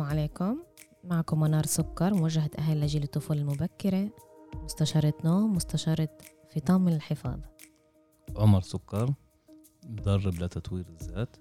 السلام 0.00 0.18
عليكم. 0.18 0.58
معكم 1.04 1.40
منار 1.40 1.66
سكر 1.66 2.14
موجهة 2.14 2.50
أهل 2.58 2.80
لجيل 2.80 3.02
الطفولة 3.02 3.40
المبكرة. 3.40 4.10
مستشارة 4.54 5.14
نوم 5.24 5.54
مستشارة 5.54 6.08
فطام 6.54 6.88
الحفاظ. 6.88 7.40
عمر 8.36 8.60
سكر 8.60 9.14
مدرب 9.86 10.34
لتطوير 10.34 10.88
الذات. 10.88 11.36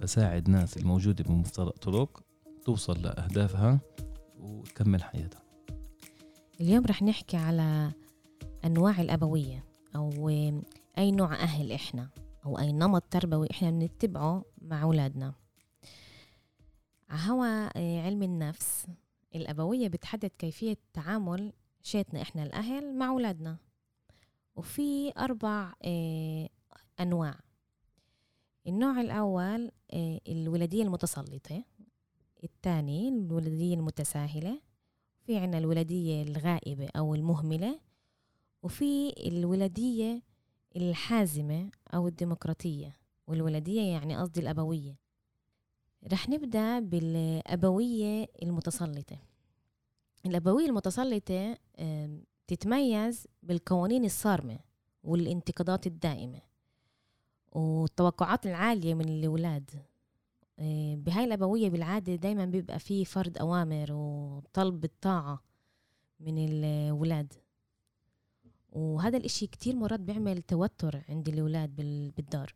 بساعد 0.00 0.48
ناس 0.48 0.76
الموجودة 0.76 1.24
بمفترق 1.24 1.78
طرق 1.78 2.22
توصل 2.64 3.02
لأهدافها 3.02 3.80
وتكمل 4.38 5.02
حياتها. 5.02 5.42
اليوم 6.60 6.86
رح 6.86 7.02
نحكي 7.02 7.36
على 7.36 7.92
أنواع 8.64 9.00
الأبوية 9.00 9.64
أو 9.96 10.28
أي 10.98 11.10
نوع 11.10 11.34
أهل 11.34 11.72
إحنا 11.72 12.08
أو 12.46 12.58
أي 12.58 12.72
نمط 12.72 13.02
تربوي 13.10 13.48
إحنا 13.50 13.70
بنتبعه 13.70 14.44
مع 14.62 14.82
أولادنا. 14.82 15.41
هوا 17.12 17.66
آه، 17.78 18.02
علم 18.02 18.22
النفس. 18.22 18.86
الأبوية 19.34 19.88
بتحدد 19.88 20.30
كيفية 20.38 20.76
تعامل 20.92 21.52
شيتنا 21.82 22.22
إحنا 22.22 22.42
الأهل 22.42 22.94
مع 22.98 23.08
أولادنا. 23.08 23.56
وفي 24.56 25.12
أربع 25.18 25.72
آه، 25.84 26.48
أنواع. 27.00 27.34
النوع 28.66 29.00
الأول 29.00 29.70
آه، 29.92 30.20
الولادية 30.28 30.82
المتسلطة. 30.82 31.64
الثاني 32.44 33.08
الولادية 33.08 33.74
المتساهلة. 33.74 34.60
في 35.26 35.36
عنا 35.38 35.58
الولادية 35.58 36.22
الغائبة 36.22 36.88
أو 36.96 37.14
المهملة. 37.14 37.80
وفي 38.62 39.14
الولادية 39.28 40.22
الحازمة 40.76 41.70
أو 41.94 42.08
الديمقراطية. 42.08 42.96
والولادية 43.26 43.82
يعني 43.82 44.16
قصدي 44.16 44.40
الأبوية. 44.40 45.01
رح 46.12 46.28
نبدأ 46.28 46.80
بالأبوية 46.80 48.28
المتسلطة. 48.42 49.18
الأبوية 50.26 50.66
المتسلطة 50.66 51.58
تتميز 52.46 53.26
بالقوانين 53.42 54.04
الصارمة 54.04 54.58
والانتقادات 55.04 55.86
الدائمة 55.86 56.40
والتوقعات 57.52 58.46
العالية 58.46 58.94
من 58.94 59.08
الأولاد. 59.08 59.70
بهاي 60.94 61.24
الأبوية 61.24 61.70
بالعادة 61.70 62.14
دايما 62.14 62.44
بيبقى 62.44 62.78
في 62.78 63.04
فرض 63.04 63.38
أوامر 63.38 63.92
وطلب 63.92 64.84
الطاعة 64.84 65.42
من 66.20 66.38
الأولاد. 66.38 67.32
وهذا 68.72 69.16
الإشي 69.16 69.46
كتير 69.46 69.76
مرات 69.76 70.00
بيعمل 70.00 70.42
توتر 70.42 71.02
عند 71.08 71.28
الأولاد 71.28 71.76
بالدار. 72.16 72.54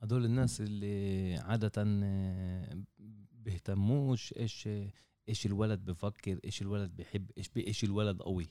هدول 0.00 0.24
الناس 0.24 0.60
اللي 0.60 1.36
عادة 1.36 1.84
بيهتموش 3.32 4.34
إيش 4.38 4.68
إيش 5.28 5.46
الولد 5.46 5.84
بفكر 5.84 6.38
إيش 6.44 6.62
الولد 6.62 6.96
بيحب 6.96 7.30
إيش 7.38 7.50
إيش 7.56 7.84
الولد 7.84 8.22
قوي. 8.22 8.48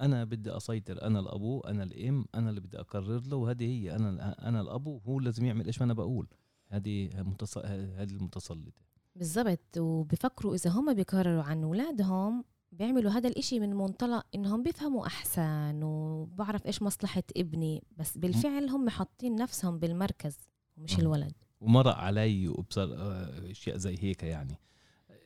أنا 0.00 0.24
بدي 0.24 0.56
أسيطر 0.56 1.02
أنا 1.02 1.20
الأبو 1.20 1.60
أنا 1.60 1.82
الإم 1.82 2.24
أنا 2.34 2.50
اللي 2.50 2.60
بدي 2.60 2.80
أقرر 2.80 3.20
له 3.26 3.36
وهذه 3.36 3.64
هي 3.64 3.96
أنا 3.96 4.48
أنا 4.48 4.60
الأبو 4.60 4.98
هو 4.98 5.20
لازم 5.20 5.44
يعمل 5.44 5.66
إيش 5.66 5.78
ما 5.78 5.84
أنا 5.84 5.94
بقول. 5.94 6.28
هذه 6.68 7.10
متص... 7.22 7.58
هذه 7.58 8.10
المتسلطه 8.10 8.82
بالضبط. 9.16 9.78
وبفكروا 9.78 10.54
إذا 10.54 10.70
هم 10.70 10.94
بيقرروا 10.94 11.42
عن 11.42 11.62
اولادهم 11.62 12.44
بيعملوا 12.72 13.10
هذا 13.10 13.28
الإشي 13.28 13.60
من 13.60 13.74
منطلق 13.74 14.26
إنهم 14.34 14.62
بيفهموا 14.62 15.06
أحسن 15.06 15.82
وبعرف 15.82 16.66
إيش 16.66 16.82
مصلحة 16.82 17.22
ابني. 17.36 17.82
بس 17.96 18.18
بالفعل 18.18 18.68
هم 18.68 18.88
حاطين 18.88 19.36
نفسهم 19.36 19.78
بالمركز. 19.78 20.36
ومش 20.78 20.98
الولد. 20.98 21.32
ومرق 21.60 21.96
علي 21.96 22.48
وبصر 22.48 22.94
آه، 22.94 23.50
أشياء 23.50 23.76
زي 23.76 23.96
هيك 24.00 24.22
يعني. 24.22 24.58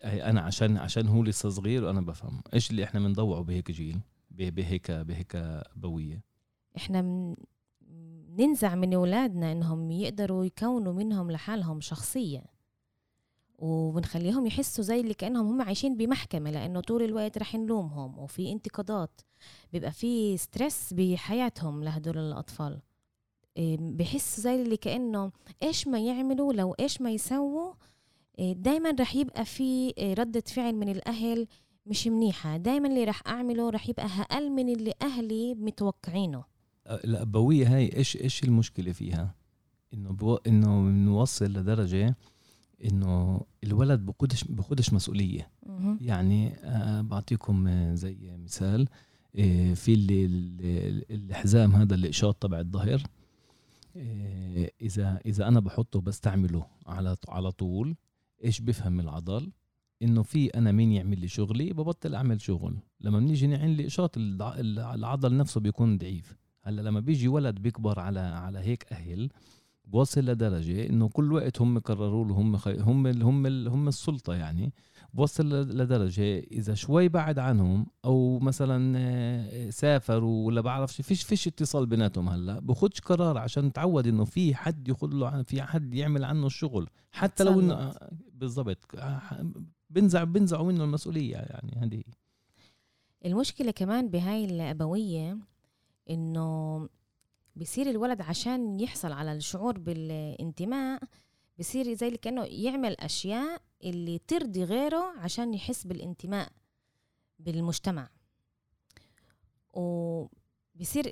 أنا 0.04 0.40
عشان 0.40 0.76
عشان 0.76 1.08
هو 1.08 1.22
لسه 1.22 1.48
صغير 1.48 1.84
وأنا 1.84 2.00
بفهم. 2.00 2.40
إيش 2.54 2.70
اللي 2.70 2.84
إحنا 2.84 3.00
بنضوعه 3.00 3.42
بهيك 3.42 3.70
جيل؟ 3.70 4.00
بهيك 4.30 4.90
بهيك 4.90 5.36
ابويه 5.36 6.22
إحنا 6.76 7.02
من 7.02 7.34
ننزع 8.38 8.74
من 8.74 8.94
أولادنا 8.94 9.52
إنهم 9.52 9.90
يقدروا 9.90 10.44
يكونوا 10.44 10.92
منهم 10.92 11.30
لحالهم 11.30 11.80
شخصيه 11.80 12.44
وبنخليهم 13.58 14.46
يحسوا 14.46 14.84
زي 14.84 15.00
اللي 15.00 15.14
كأنهم 15.14 15.46
هم 15.46 15.62
عايشين 15.62 15.96
بمحكمة 15.96 16.50
لأنه 16.50 16.80
طول 16.80 17.02
الوقت 17.02 17.38
رح 17.38 17.54
نلومهم 17.54 18.18
وفي 18.18 18.52
انتقادات 18.52 19.20
بيبقى 19.72 19.92
في 19.92 20.36
ستريس 20.36 20.94
بحياتهم 20.94 21.84
لهدول 21.84 22.18
الأطفال. 22.18 22.80
بحس 23.58 24.40
زي 24.40 24.62
اللي 24.62 24.76
كأنه 24.76 25.32
إيش 25.62 25.88
ما 25.88 26.00
يعملوا 26.00 26.52
لو 26.52 26.72
إيش 26.72 27.00
ما 27.00 27.10
يسووا 27.10 27.72
دايما 28.38 28.90
رح 29.00 29.14
يبقى 29.16 29.44
في 29.44 29.90
ردة 30.18 30.42
فعل 30.46 30.74
من 30.74 30.88
الأهل 30.88 31.46
مش 31.86 32.06
منيحة. 32.06 32.56
دايما 32.56 32.88
اللي 32.88 33.04
رح 33.04 33.22
أعمله 33.26 33.70
رح 33.70 33.88
يبقى 33.88 34.06
أقل 34.06 34.50
من 34.50 34.68
اللي 34.68 34.92
أهلي 35.02 35.54
متوقعينه. 35.54 36.44
الابوية 36.90 37.76
هاي 37.76 37.96
إيش 37.96 38.16
إيش 38.16 38.44
المشكلة 38.44 38.92
فيها؟ 38.92 39.34
إنه 39.94 40.10
بو 40.12 40.34
إنه 40.34 40.82
بنوصل 40.82 41.44
لدرجة 41.44 42.16
إنه 42.84 43.40
الولد 43.64 44.00
بقودش 44.00 44.44
بقودش 44.44 44.92
مسؤولية. 44.92 45.50
يعني 46.00 46.52
آه 46.54 47.00
بعطيكم 47.00 47.68
زي 47.94 48.16
مثال 48.44 48.88
آه 49.38 49.74
في 49.74 49.94
اللي 49.94 50.24
الحزام 51.10 51.72
هذا 51.74 51.94
الاشاط 51.94 52.34
تبع 52.42 52.60
الظهر 52.60 52.94
آه 52.94 53.21
إذا 54.80 55.20
إذا 55.26 55.48
أنا 55.48 55.60
بحطه 55.60 56.00
بستعمله 56.00 56.66
على 56.86 57.16
على 57.28 57.52
طول 57.52 57.96
إيش 58.44 58.60
بفهم 58.60 59.00
العضل 59.00 59.52
إنه 60.02 60.22
في 60.22 60.46
أنا 60.46 60.72
مين 60.72 60.92
يعمل 60.92 61.20
لي 61.20 61.28
شغلي 61.28 61.72
ببطل 61.72 62.14
أعمل 62.14 62.40
شغل 62.40 62.76
لما 63.00 63.18
بنيجي 63.18 63.46
نعمل 63.46 63.70
لي 63.70 63.86
اشاط 63.86 64.14
العضل 64.18 65.36
نفسه 65.36 65.60
بيكون 65.60 65.98
ضعيف 65.98 66.36
هلأ 66.62 66.82
لما 66.82 67.00
بيجي 67.00 67.28
ولد 67.28 67.58
بيكبر 67.58 68.00
على 68.00 68.20
على 68.20 68.58
هيك 68.58 68.92
أهل 68.92 69.30
بوصل 69.84 70.20
لدرجة 70.20 70.86
إنه 70.86 71.08
كل 71.08 71.32
وقت 71.32 71.60
هم 71.60 71.78
قرروا 71.78 72.24
له 72.24 72.34
هم. 72.34 72.56
هم. 72.66 73.06
هم. 73.06 73.46
هم 73.68 73.88
السلطة 73.88 74.34
يعني 74.34 74.72
بوصل 75.14 75.46
لدرجة 75.50 76.38
إذا 76.38 76.74
شوي 76.74 77.08
بعد 77.08 77.38
عنهم 77.38 77.86
أو 78.04 78.38
مثلا 78.38 78.98
آه، 78.98 79.70
سافروا 79.70 80.46
ولا 80.46 80.60
بعرفش 80.60 81.00
فيش 81.00 81.22
فيش 81.22 81.46
اتصال 81.46 81.86
بيناتهم 81.86 82.28
هلأ. 82.28 82.60
بخدش 82.60 83.00
قرار 83.00 83.38
عشان 83.38 83.72
تعود 83.72 84.06
إنه 84.06 84.24
في 84.24 84.54
حد 84.54 84.88
ياخذ 84.88 85.08
له 85.08 85.42
في 85.42 85.62
حد 85.62 85.94
يعمل 85.94 86.24
عنه 86.24 86.46
الشغل. 86.46 86.88
حتى 87.12 87.44
لو 87.44 87.60
إنه 87.60 87.74
آه، 87.74 88.10
بالضبط. 88.34 88.78
آه، 88.94 89.46
بنزع 89.90 90.24
بنزعوا 90.24 90.72
منه 90.72 90.84
المسؤولية 90.84 91.36
يعني 91.36 91.72
هذه. 91.76 92.02
المشكلة 93.24 93.70
كمان 93.70 94.08
بهاي 94.08 94.44
الأبوية 94.44 95.38
إنه 96.10 96.88
بصير 97.56 97.90
الولد 97.90 98.20
عشان 98.20 98.80
يحصل 98.80 99.12
على 99.12 99.32
الشعور 99.32 99.78
بالانتماء 99.78 101.02
بصير 101.62 101.94
زي 101.94 102.10
كأنه 102.10 102.44
يعمل 102.44 102.92
أشياء 103.00 103.62
اللي 103.84 104.18
ترضي 104.18 104.64
غيره 104.64 105.18
عشان 105.18 105.54
يحس 105.54 105.86
بالانتماء 105.86 106.52
بالمجتمع. 107.38 108.10
وبصير 109.72 111.06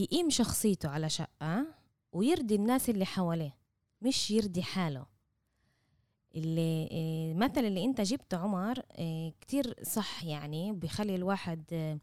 يقيم 0.00 0.30
شخصيته 0.30 0.88
على 0.88 1.08
شقة 1.10 1.66
ويرضي 2.12 2.54
الناس 2.54 2.90
اللي 2.90 3.04
حواليه 3.06 3.56
مش 4.02 4.30
يرضي 4.30 4.62
حاله. 4.62 5.06
اللي 6.34 6.88
المثل 7.32 7.64
اللي 7.64 7.84
انت 7.84 8.00
جبته 8.00 8.36
عمر 8.36 8.82
كتير 9.40 9.84
صح 9.84 10.24
يعني 10.24 10.72
بخلي 10.72 11.14
الواحد 11.14 11.98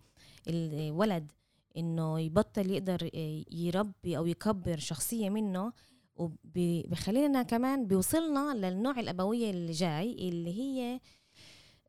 الولد 0.47 1.31
إنه 1.77 2.19
يبطل 2.19 2.71
يقدر 2.71 3.09
يربي 3.51 4.17
أو 4.17 4.25
يكبر 4.25 4.79
شخصية 4.79 5.29
منه 5.29 5.73
وبخلينا 6.15 7.43
كمان 7.43 7.87
بيوصلنا 7.87 8.53
للنوع 8.53 8.99
الأبوية 8.99 9.51
اللي 9.51 9.71
جاي 9.71 10.29
اللي 10.29 10.59
هي 10.59 10.99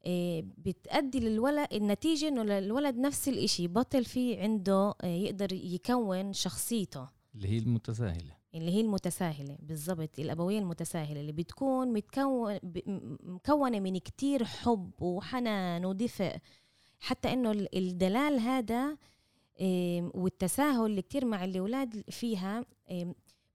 آه، 0.06 0.44
بتأدي 0.58 1.20
للولد 1.20 1.68
النتيجة 1.72 2.28
إنه 2.28 2.58
الولد 2.58 2.96
نفس 2.96 3.28
الإشي 3.28 3.68
بطل 3.68 4.04
في 4.04 4.40
عنده 4.40 4.94
آه، 5.02 5.06
يقدر 5.06 5.52
يكون 5.52 6.32
شخصيته. 6.32 7.08
اللي 7.34 7.48
هي 7.48 7.58
المتساهلة. 7.58 8.36
اللي 8.54 8.70
هي 8.70 8.80
المتساهلة 8.80 9.56
بالضبط 9.60 10.18
الأبوية 10.18 10.58
المتساهلة 10.58 11.20
اللي 11.20 11.32
بتكون 11.32 11.92
متكون 11.92 12.58
مكونة 13.22 13.80
من 13.80 13.98
كتير 13.98 14.44
حب 14.44 15.02
وحنان 15.02 15.84
ودفء. 15.84 16.36
حتى 17.00 17.32
إنه 17.32 17.66
الدلال 17.74 18.38
هذا 18.38 18.96
والتساهل 20.14 20.86
اللي 20.86 21.02
كتير 21.02 21.24
مع 21.24 21.44
الأولاد 21.44 22.10
فيها 22.10 22.64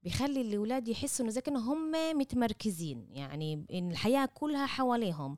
بيخلي 0.02 0.40
الأولاد 0.40 0.88
يحسوا 0.88 1.24
إنه 1.24 1.32
زي 1.32 1.40
كأنه 1.40 1.72
هم 1.72 1.92
متمركزين. 2.18 3.06
يعني 3.10 3.66
إن 3.72 3.90
الحياة 3.90 4.28
كلها 4.34 4.66
حواليهم. 4.66 5.36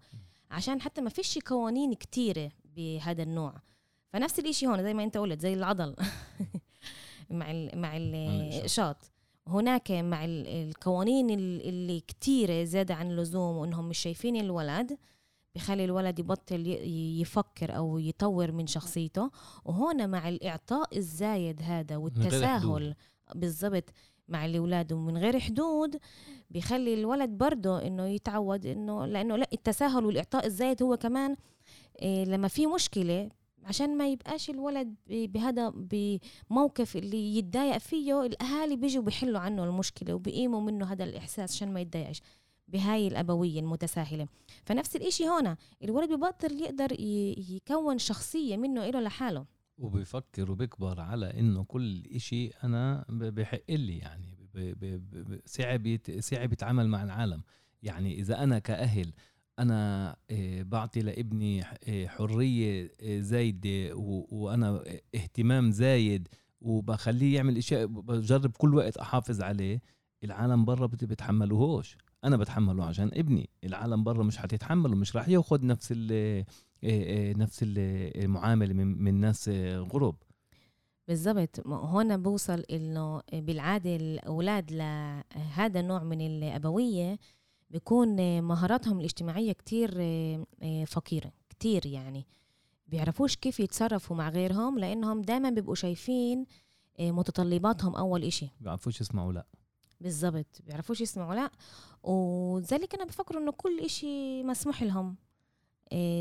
عشان 0.51 0.81
حتى 0.81 1.01
ما 1.01 1.11
فيش 1.11 1.39
قوانين 1.39 1.95
كتيرة 1.95 2.51
بهذا 2.65 3.23
النوع. 3.23 3.55
فنفس 4.13 4.39
الإشي 4.39 4.67
هون 4.67 4.83
زي 4.83 4.95
ما 4.95 5.05
أنت 5.05 5.17
قلت 5.17 5.41
زي 5.41 5.55
العضل. 5.55 5.97
مع 7.31 7.51
ال 7.51 7.81
مع 7.81 7.97
الشاط 7.97 8.97
هناك 9.47 9.91
مع 9.91 10.25
القوانين 10.25 11.31
اللي 11.31 12.01
كتيرة 12.01 12.65
زيادة 12.65 12.95
عن 12.95 13.11
اللزوم 13.11 13.57
وإنهم 13.57 13.89
مش 13.89 13.99
شايفين 13.99 14.37
الولد 14.37 14.99
بخلي 15.55 15.85
الولد 15.85 16.19
يبطل 16.19 16.67
يفكر 17.21 17.77
أو 17.77 17.99
يطور 17.99 18.53
من 18.53 18.67
شخصيته. 18.67 19.31
وهون 19.65 20.11
مع 20.11 20.29
الإعطاء 20.29 20.99
الزايد 20.99 21.63
هذا 21.63 21.97
والتساهل 21.97 22.95
بالضبط 23.35 23.85
مع 24.29 24.45
الأولاد 24.45 24.93
ومن 24.93 25.19
غير 25.19 25.39
حدود 25.41 25.99
بيخلي 26.51 26.95
الولد 26.95 27.31
برضه 27.31 27.87
إنه 27.87 28.07
يتعود 28.07 28.67
إنه 28.67 29.07
لأنه 29.07 29.37
لا 29.37 29.49
التساهل 29.53 30.05
والإعطاء 30.05 30.47
الزايد 30.47 30.83
هو 30.83 30.97
كمان 30.97 31.37
إيه 32.03 32.25
لما 32.25 32.49
في 32.49 32.67
مشكلة 32.67 33.31
عشان 33.65 33.97
ما 33.99 34.09
يبقاش 34.09 34.51
الولد 34.51 34.95
بهذا 35.07 35.73
بموقف 35.75 36.97
اللي 36.97 37.37
يتضايق 37.39 37.79
فيه 37.79 38.27
الأهالي 38.27 38.77
بيجوا 38.77 39.03
بيحلوا 39.03 39.41
عنه 39.41 39.65
المشكلة 39.65 40.15
وبيقيموا 40.15 40.61
منه 40.61 40.93
هذا 40.93 41.05
الإحساس 41.05 41.53
عشان 41.53 41.73
ما 41.73 41.81
يتضايقش 41.81 42.21
بهاي 42.69 43.09
الأبوية 43.09 43.61
المتساهلة. 43.61 44.27
فنفس 44.65 44.97
الإشي 44.97 45.29
هون 45.29 45.57
الولد 45.85 46.13
ببطل 46.13 46.63
يقدر 46.63 47.01
يكون 47.51 47.99
شخصية 47.99 48.57
منه 48.57 48.89
إله 48.89 49.01
لحاله. 49.01 49.45
وبيفكر 49.79 50.51
وبيكبر 50.51 51.01
على 51.01 51.41
إنه 51.41 51.65
كل 51.65 52.03
إشي 52.15 52.49
أنا 52.49 53.05
بحق 53.09 53.71
لي 53.71 53.99
يعني 53.99 54.43
صعب 55.47 55.99
صعب 56.19 56.53
يتعامل 56.53 56.89
مع 56.89 57.03
العالم. 57.03 57.43
يعني 57.83 58.21
إذا 58.21 58.43
أنا 58.43 58.59
كأهل 58.59 59.13
أنا 59.59 60.17
آه، 60.31 60.63
بعطي 60.63 61.01
لابني 61.01 61.63
آه، 61.63 62.07
حرية 62.07 62.91
آه، 63.01 63.21
زايدة 63.21 63.95
وأنا 64.31 64.85
اهتمام 65.15 65.71
زايد 65.71 66.29
وبخليه 66.61 67.37
يعمل 67.37 67.57
إشياء 67.57 67.87
بجرب 67.87 68.51
كل 68.51 68.75
وقت 68.75 68.97
أحافظ 68.97 69.43
عليه 69.43 69.83
العالم 70.25 70.65
برا 70.65 70.87
بتحملوهوش. 70.87 71.97
أنا 72.25 72.37
بتحمله 72.37 72.85
عشان 72.85 73.11
ابني. 73.15 73.51
العالم 73.65 74.05
برا 74.05 74.23
مش 74.23 74.37
حتتحمله 74.37 74.95
مش 74.97 75.17
راح 75.17 75.29
ياخذ 75.29 75.67
نفس 75.67 75.93
نفس 77.37 77.61
المعاملة 77.63 78.75
من 78.75 79.15
ناس 79.21 79.49
غرب 79.93 80.17
بالضبط. 81.09 81.67
هون 81.67 82.23
بوصل 82.23 82.61
إنه 82.71 83.23
بالعادة 83.33 83.97
الأولاد 83.97 84.73
لهذا 84.73 85.81
النوع 85.81 86.03
من 86.03 86.21
الأبوية 86.21 87.19
بيكون 87.71 88.43
مهاراتهم 88.43 88.99
الاجتماعية 89.01 89.53
كتير 89.53 89.95
آه، 89.97 90.47
آه، 90.63 90.85
فقيرة 90.85 91.33
كتير 91.49 91.87
يعني. 91.87 92.27
بيعرفوش 92.87 93.37
كيف 93.37 93.61
يتصرفوا 93.61 94.17
مع 94.17 94.29
غيرهم 94.29 94.79
لأنهم 94.79 95.23
دايما 95.23 95.51
بيبقوا 95.51 95.75
شايفين 95.75 96.47
آه، 97.01 97.11
متطلباتهم 97.11 97.95
أول 97.97 98.25
إشي. 98.25 98.49
بيعرفوش 98.61 99.01
يسمعوا 99.01 99.33
لا. 99.33 99.47
بالضبط. 100.01 100.61
بيعرفوش 100.67 101.01
يسمعوا 101.01 101.35
لا. 101.35 101.51
وذلك 102.03 102.95
أنا 102.95 103.05
بفكر 103.05 103.39
إنه 103.39 103.53
كل 103.53 103.81
إشي 103.81 104.43
مسموح 104.43 104.83
لهم. 104.83 105.17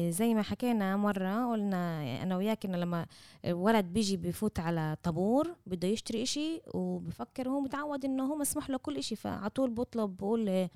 زي 0.10 0.34
ما 0.34 0.42
حكينا 0.42 0.98
مرة 0.98 1.52
قلنا 1.52 2.02
أنا 2.24 2.38
وياك 2.38 2.66
إنه 2.66 2.78
لما 2.78 3.06
ولد 3.48 3.86
بيجي 3.86 4.18
بفوت 4.18 4.60
على 4.60 4.98
طابور 5.04 5.56
بده 5.66 5.88
يشتري 5.88 6.24
إشي 6.24 6.62
وبفكر 6.74 7.50
هو 7.50 7.60
متعود 7.60 8.06
إنه 8.06 8.24
هو 8.26 8.36
مسموح 8.36 8.70
له 8.70 8.78
كل 8.78 8.98
إشي. 8.98 9.16
فعطول 9.16 9.70
بطلب 9.70 10.18
بقول 10.18 10.70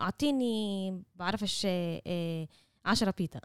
أعطيني 0.00 1.02
بعرفش 1.16 1.62
آه، 1.70 2.48
عشرة 2.84 3.14
بيتا 3.18 3.40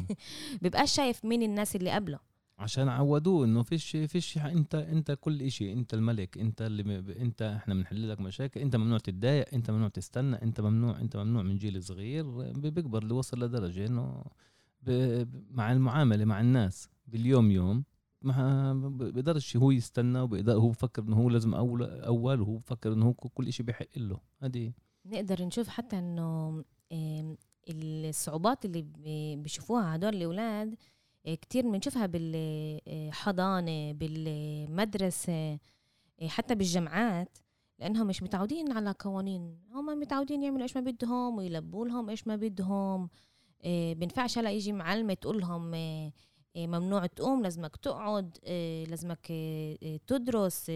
بيبقاش 0.62 0.92
شايف 0.92 1.24
مين 1.24 1.42
الناس 1.42 1.76
اللي 1.76 1.90
قبله. 1.90 2.18
عشان 2.58 2.88
عودوه 2.88 3.44
انه 3.44 3.62
فيش 3.62 3.96
فيش 3.96 4.38
انت 4.38 4.74
انت 4.74 5.18
كل 5.20 5.42
إشي 5.42 5.72
انت 5.72 5.94
الملك 5.94 6.38
انت 6.38 6.62
اللي. 6.62 6.98
انت 7.22 7.42
إحنا 7.42 7.74
بنحل 7.74 8.08
لك 8.10 8.20
مشاكل 8.20 8.60
انت 8.60 8.76
ممنوع 8.76 8.98
تتضايق 8.98 9.54
انت 9.54 9.70
ممنوع 9.70 9.88
تستنى 9.88 10.42
انت 10.42 10.60
ممنوع 10.60 11.00
انت 11.00 11.16
ممنوع 11.16 11.42
من 11.42 11.56
جيل 11.56 11.82
صغير 11.82 12.52
بيكبر 12.52 13.02
اللي 13.02 13.14
وصل 13.14 13.44
لدرجة 13.44 13.86
انه 13.86 14.24
ب... 14.82 14.90
مع 15.50 15.72
المعاملة 15.72 16.24
مع 16.24 16.40
الناس 16.40 16.88
باليوم 17.06 17.50
يوم 17.50 17.84
ما 18.22 18.72
بيقدرش 18.88 19.56
هو 19.56 19.70
يستنى 19.70 20.20
وبيقدر 20.20 20.52
هو 20.52 20.68
بفكر 20.68 21.02
انه 21.02 21.16
هو 21.16 21.30
لازم 21.30 21.54
اول 21.54 21.82
أول 21.82 22.40
وهو 22.40 22.56
بفكر 22.56 22.92
انه 22.92 23.06
هو 23.06 23.12
كل 23.12 23.52
شيء 23.52 23.66
بيحق 23.66 23.86
له 23.96 24.20
هذه 24.38 24.72
نقدر 25.06 25.44
نشوف 25.44 25.68
حتى 25.68 25.98
انه 25.98 26.64
الصعوبات 27.68 28.64
اللي 28.64 28.86
بيشوفوها 29.36 29.96
هدول 29.96 30.14
الأولاد 30.14 30.74
كتير 31.34 31.70
بنشوفها 31.70 32.06
بالحضانه 32.06 33.92
بالمدرسة 33.92 35.58
آه، 36.22 36.28
حتى 36.28 36.54
بالجامعات 36.54 37.38
لأنهم 37.78 38.06
مش 38.06 38.22
متعودين 38.22 38.72
على 38.72 38.94
قوانين. 38.98 39.58
هم 39.72 39.86
متعودين 39.86 40.42
يعملوا 40.42 40.62
إيش 40.62 40.76
ما 40.76 40.82
بدهم 40.82 41.36
ويلبوا 41.36 41.86
لهم 41.86 42.10
إيش 42.10 42.26
ما 42.26 42.36
بدهم. 42.36 43.10
آه، 43.62 43.92
بينفعش 43.92 44.38
هلا 44.38 44.50
يجي 44.50 44.72
معلمة 44.72 45.14
تقول 45.14 45.40
لهم 45.40 45.70
ممنوع 46.56 47.06
تقوم 47.06 47.42
لازمك 47.42 47.76
تقعد 47.76 48.38
لازمك 48.88 49.26
تدرس 50.06 50.72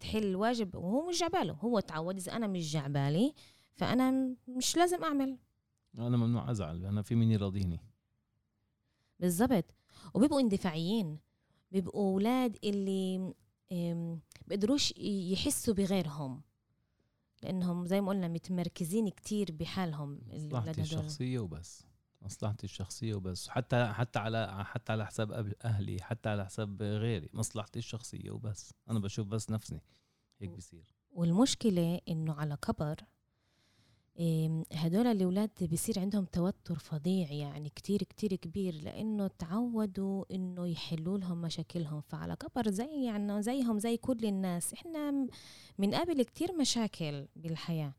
تحل 0.00 0.36
واجب. 0.36 0.74
وهو 0.74 1.08
مش 1.08 1.20
جعباله. 1.20 1.52
هو 1.52 1.80
تعود 1.80 2.16
إذا 2.16 2.32
أنا 2.32 2.46
مش 2.46 2.72
جعبالي 2.72 3.34
فأنا 3.74 4.34
مش 4.48 4.76
لازم 4.76 5.04
أعمل. 5.04 5.38
أنا 5.98 6.16
ممنوع 6.16 6.50
أزعل. 6.50 6.84
أنا 6.84 7.02
في 7.02 7.14
مين 7.14 7.30
يراضيني 7.30 7.80
بالضبط. 9.20 9.75
وبيبقوا 10.14 10.40
اندفاعيين. 10.40 11.18
بيبقوا 11.72 12.12
أولاد 12.12 12.58
اللي 12.64 13.34
بيقدروش 14.46 14.92
يحسوا 14.96 15.74
بغيرهم. 15.74 16.42
لأنهم 17.42 17.86
زي 17.86 18.00
ما 18.00 18.08
قلنا 18.08 18.28
متمركزين 18.28 19.08
كتير 19.08 19.52
بحالهم 19.52 20.20
مصلحتي 20.26 20.80
الشخصية 20.80 21.38
وبس. 21.38 21.86
مصلحتي 22.22 22.64
الشخصية 22.64 23.14
وبس. 23.14 23.48
حتى 23.48 23.86
حتى 23.86 24.18
على 24.18 24.64
حتى 24.64 24.92
على 24.92 25.06
حساب 25.06 25.54
أهلي 25.64 26.02
حتى 26.02 26.28
على 26.28 26.44
حساب 26.44 26.82
غيري. 26.82 27.28
مصلحتي 27.32 27.78
الشخصية 27.78 28.30
وبس. 28.30 28.74
أنا 28.90 28.98
بشوف 28.98 29.26
بس 29.26 29.50
نفسي. 29.50 29.80
هيك 30.40 30.50
بصير 30.50 30.94
والمشكلة 31.10 32.00
إنه 32.08 32.34
على 32.34 32.56
كبر 32.56 32.96
هدول 34.72 35.06
الأولاد 35.06 35.50
بيصير 35.60 35.98
عندهم 35.98 36.24
توتر 36.24 36.78
فظيع 36.78 37.32
يعني 37.32 37.68
كتير 37.68 38.02
كتير 38.02 38.34
كبير 38.34 38.74
لأنه 38.74 39.26
تعودوا 39.26 40.24
إنه 40.30 40.66
يحلوا 40.66 41.18
لهم 41.18 41.40
مشاكلهم. 41.40 42.00
فعلى 42.00 42.36
كبر 42.36 42.70
زي 42.70 43.04
يعني 43.04 43.42
زيهم 43.42 43.78
زي 43.78 43.96
كل 43.96 44.24
الناس. 44.24 44.72
إحنا 44.72 45.28
من 45.78 45.94
قبل 45.94 46.22
كتير 46.22 46.52
مشاكل 46.52 47.26
بالحياة. 47.36 47.94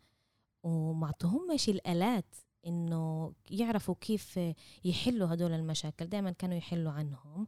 ومعطوهمش 0.63 1.69
الآلات 1.69 2.35
إنه 2.67 3.33
يعرفوا 3.49 3.95
كيف 4.01 4.39
يحلوا 4.85 5.33
هدول 5.33 5.51
المشاكل. 5.51 6.05
دائما 6.05 6.31
كانوا 6.31 6.57
يحلوا 6.57 6.91
عنهم. 6.91 7.47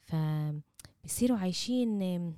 فبصيروا 0.00 1.38
عايشين 1.38 2.34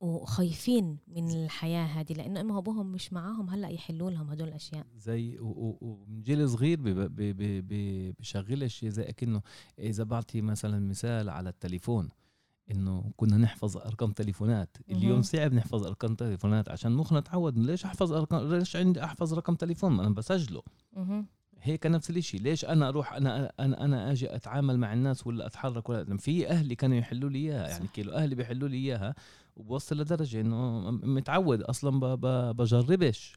وخايفين 0.00 0.98
من 1.08 1.30
الحياة 1.30 1.84
هذه 1.84 2.12
لأنه 2.12 2.40
امهم 2.40 2.56
وابوهم 2.56 2.92
مش 2.92 3.12
معاهم 3.12 3.50
هلأ 3.50 3.68
يحلوا 3.68 4.10
لهم 4.10 4.30
هدول 4.30 4.48
الأشياء. 4.48 4.86
زي 4.96 5.36
ومن 5.40 6.22
جيل 6.22 6.48
صغير 6.48 6.78
بشغلش 8.20 8.84
زي 8.84 9.02
أكنه 9.02 9.42
إذا 9.78 10.04
بعطي 10.04 10.40
مثلا 10.40 10.88
مثال 10.88 11.28
على 11.28 11.48
التليفون 11.48 12.08
إنه 12.70 13.12
كنا 13.16 13.36
نحفظ 13.36 13.76
أرقام 13.76 14.12
تليفونات 14.12 14.76
اليوم 14.90 15.22
صعب 15.22 15.52
نحفظ 15.54 15.86
أرقام 15.86 16.14
تليفونات 16.14 16.68
عشان 16.68 16.92
مخنا 16.92 17.20
تعود 17.20 17.58
ليش 17.58 17.84
أحفظ 17.84 18.12
أرقام 18.12 18.54
ليش 18.54 18.76
عندي 18.76 19.04
أحفظ 19.04 19.34
رقم 19.34 19.54
تليفون؟ 19.54 20.00
أنا 20.00 20.10
بسجله. 20.14 20.62
هيك 21.62 21.86
نفس 21.86 22.10
الشيء 22.10 22.40
ليش 22.40 22.64
أنا 22.64 22.88
أروح 22.88 23.12
أنا 23.12 23.52
أنا 23.60 23.84
أنا 23.84 24.12
أجي 24.12 24.34
أتعامل 24.34 24.78
مع 24.78 24.92
الناس 24.92 25.26
ولا 25.26 25.46
أتحرك 25.46 25.88
ولا 25.88 26.16
في 26.16 26.48
أهلي 26.48 26.74
كانوا 26.74 26.96
يحلوا 26.96 27.30
لي 27.30 27.38
إياها 27.38 27.68
يعني 27.68 27.88
كيلو 27.88 28.12
أهلي 28.12 28.34
بيحلوا 28.34 28.68
لي 28.68 28.76
إياها 28.76 29.14
وبوصل 29.60 29.96
لدرجة 30.00 30.40
إنه 30.40 30.90
متعود 30.90 31.62
أصلا 31.62 32.14
بجربش 32.52 33.36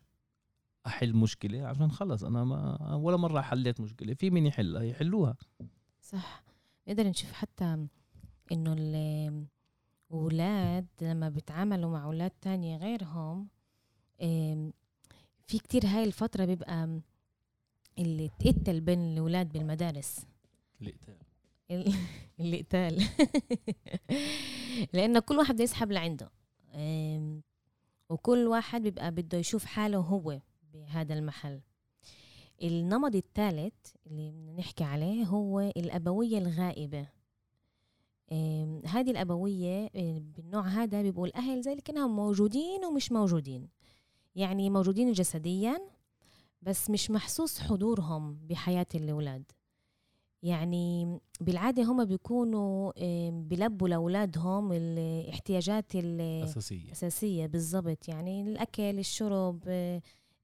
أحل 0.88 1.14
مشكلة 1.16 1.68
عشان 1.68 1.92
خلص 1.92 2.24
أنا 2.24 2.44
ما 2.44 2.96
ولا 2.96 3.18
مرة 3.18 3.42
حليت 3.42 3.82
مشكلة 3.82 4.14
في 4.14 4.30
مين 4.30 4.46
يحلها 4.46 4.84
يحلوها 4.84 5.36
صح. 6.02 6.44
نقدر 6.88 7.08
نشوف 7.08 7.32
حتى 7.32 7.88
إنه 8.52 8.76
الاولاد 10.12 10.86
لما 11.02 11.30
بيتعاملوا 11.30 11.92
مع 11.92 12.04
أولاد 12.04 12.32
تانية 12.42 12.78
غيرهم 12.78 13.48
في 15.48 15.60
كتير 15.60 15.86
هاي 15.86 16.04
الفترة 16.04 16.46
بيبقى 16.46 17.00
اللي 18.00 18.30
تقتل 18.40 18.82
بين 18.82 19.00
الأولاد 19.14 19.50
بالمدارس. 19.50 20.26
القتال. 20.82 21.18
القتال. 22.40 23.04
لأنه 24.94 25.20
كل 25.20 25.38
واحد 25.38 25.54
بده 25.56 25.64
يسحب 25.64 25.92
لعنده 25.92 26.32
وكل 28.10 28.48
واحد 28.48 28.82
بيبقى 28.82 29.12
بده 29.12 29.38
يشوف 29.38 29.66
حاله 29.66 29.98
هو 29.98 30.40
بهذا 30.74 31.14
المحل. 31.14 31.62
النمط 32.64 33.16
الثالث 33.16 33.74
اللي 34.08 34.32
بدنا 34.32 34.54
نحكي 34.54 34.84
عليه 34.84 35.24
هو 35.24 35.60
الأبوية 35.60 36.38
الغائبة. 36.38 37.08
هذه 38.86 39.12
الأبوية 39.12 39.90
بالنوع 40.20 40.68
هذا 40.68 41.02
بيبقوا 41.02 41.28
الأهل 41.28 41.62
زي 41.62 41.76
كانهم 41.76 42.16
موجودين 42.16 42.86
ومش 42.86 43.12
موجودين. 43.12 43.70
يعني 44.36 44.70
موجودين 44.70 45.12
جسديا 45.12 45.82
بس 46.62 46.90
مش 46.90 47.12
محسوس 47.12 47.60
حضورهم 47.60 48.34
بحياة 48.48 48.88
الأولاد. 48.96 49.44
يعني 50.44 51.20
بالعادة 51.42 51.84
هم 51.84 52.06
بيكونوا 52.06 52.92
بلبوا 53.30 53.88
لأولادهم 53.88 54.72
الاحتياجات 54.72 55.96
الأساسية 55.96 56.92
أساسية. 56.92 57.46
بالضبط. 57.46 58.08
يعني 58.08 58.42
الأكل 58.42 59.00
الشرب 59.00 59.64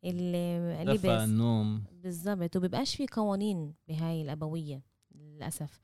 اللبس. 0.04 1.06
النوم. 1.06 1.84
بالضبط. 2.04 2.56
وبيبقاش 2.56 2.96
في 2.96 3.08
قوانين 3.12 3.74
بهاي 3.88 4.22
الأبوية 4.22 4.84
للأسف. 5.16 5.82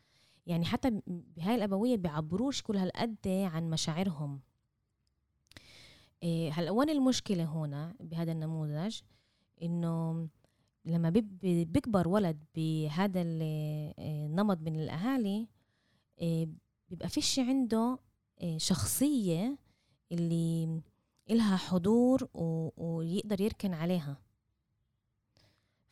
يعني 0.48 0.66
حتى 0.66 1.02
بهاي 1.08 1.56
الأبوية 1.56 1.98
بيعبروش 1.98 2.62
كل 2.62 2.78
هالقد 2.78 3.28
عن 3.28 3.70
مشاعرهم. 3.70 4.40
إيه، 6.24 6.52
هلأ 6.52 6.72
وين 6.72 6.90
المشكلة 6.90 7.44
هنا 7.44 7.96
بهذا 8.00 8.32
النموذج؟ 8.32 9.00
إنه 9.62 10.28
لما 10.86 11.10
بيكبر 11.44 12.08
ولد 12.08 12.38
بهذا 12.56 13.22
النمط 13.22 14.58
من 14.62 14.76
الأهالي 14.80 15.48
إيه، 16.20 16.48
بيبقى 16.90 17.10
فيش 17.10 17.40
عنده 17.40 18.00
إيه، 18.42 18.58
شخصية 18.58 19.58
اللي 20.12 20.82
إلها 21.30 21.58
حضور 21.58 22.28
ويقدر 22.78 23.42
يركن 23.42 23.74
عليها. 23.74 24.18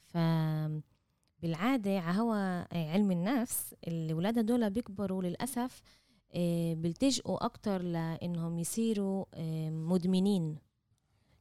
ف 0.02 0.18
بالعادة 1.42 2.00
هوا 2.00 2.66
علم 2.78 3.12
النفس 3.12 3.76
الولاد 3.88 4.40
هدول 4.40 4.70
بيكبروا 4.70 5.24
للأسف 5.24 5.82
آه، 6.36 6.74
بيلتجئوا 6.74 7.46
أكتر 7.46 7.82
لأنهم 7.82 8.60
يصيروا 8.60 9.26
آه، 9.34 9.70
مدمنين. 9.70 10.58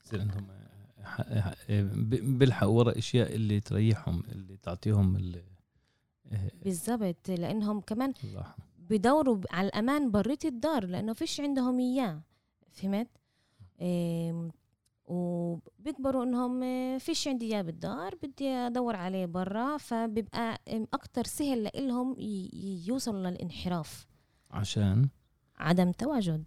يصير 0.04 0.20
عندهم 0.20 0.50
آه، 0.50 0.71
بيلحقوا 2.38 2.78
ورا 2.78 2.98
أشياء 2.98 3.34
اللي 3.34 3.60
تريحهم 3.60 4.22
اللي 4.32 4.56
تعطيهم 4.56 5.16
اللي 5.16 5.42
بالضبط 6.64 7.28
لأنهم 7.30 7.80
كمان 7.80 8.12
بدوروا 8.78 9.38
على 9.50 9.68
الأمان 9.68 10.10
بريت 10.10 10.44
الدار 10.44 10.86
لأنه 10.86 11.12
فيش 11.12 11.40
عندهم 11.40 11.78
إياه 11.80 12.20
فهمت؟ 12.72 13.08
وبيكبروا 15.04 16.24
إنهم 16.24 16.60
فيش 16.98 17.28
عندي 17.28 17.46
إياه 17.54 17.62
بالدار 17.62 18.14
بدي 18.22 18.48
أدور 18.48 18.96
عليه 18.96 19.26
برا 19.26 19.76
فبيبقى 19.76 20.60
أكتر 20.68 21.24
سهل 21.24 21.62
لإلهم 21.64 22.16
يوصلوا 22.86 23.30
للانحراف. 23.30 24.06
عشان؟ 24.50 25.08
عدم 25.58 25.92
تواجد. 25.92 26.44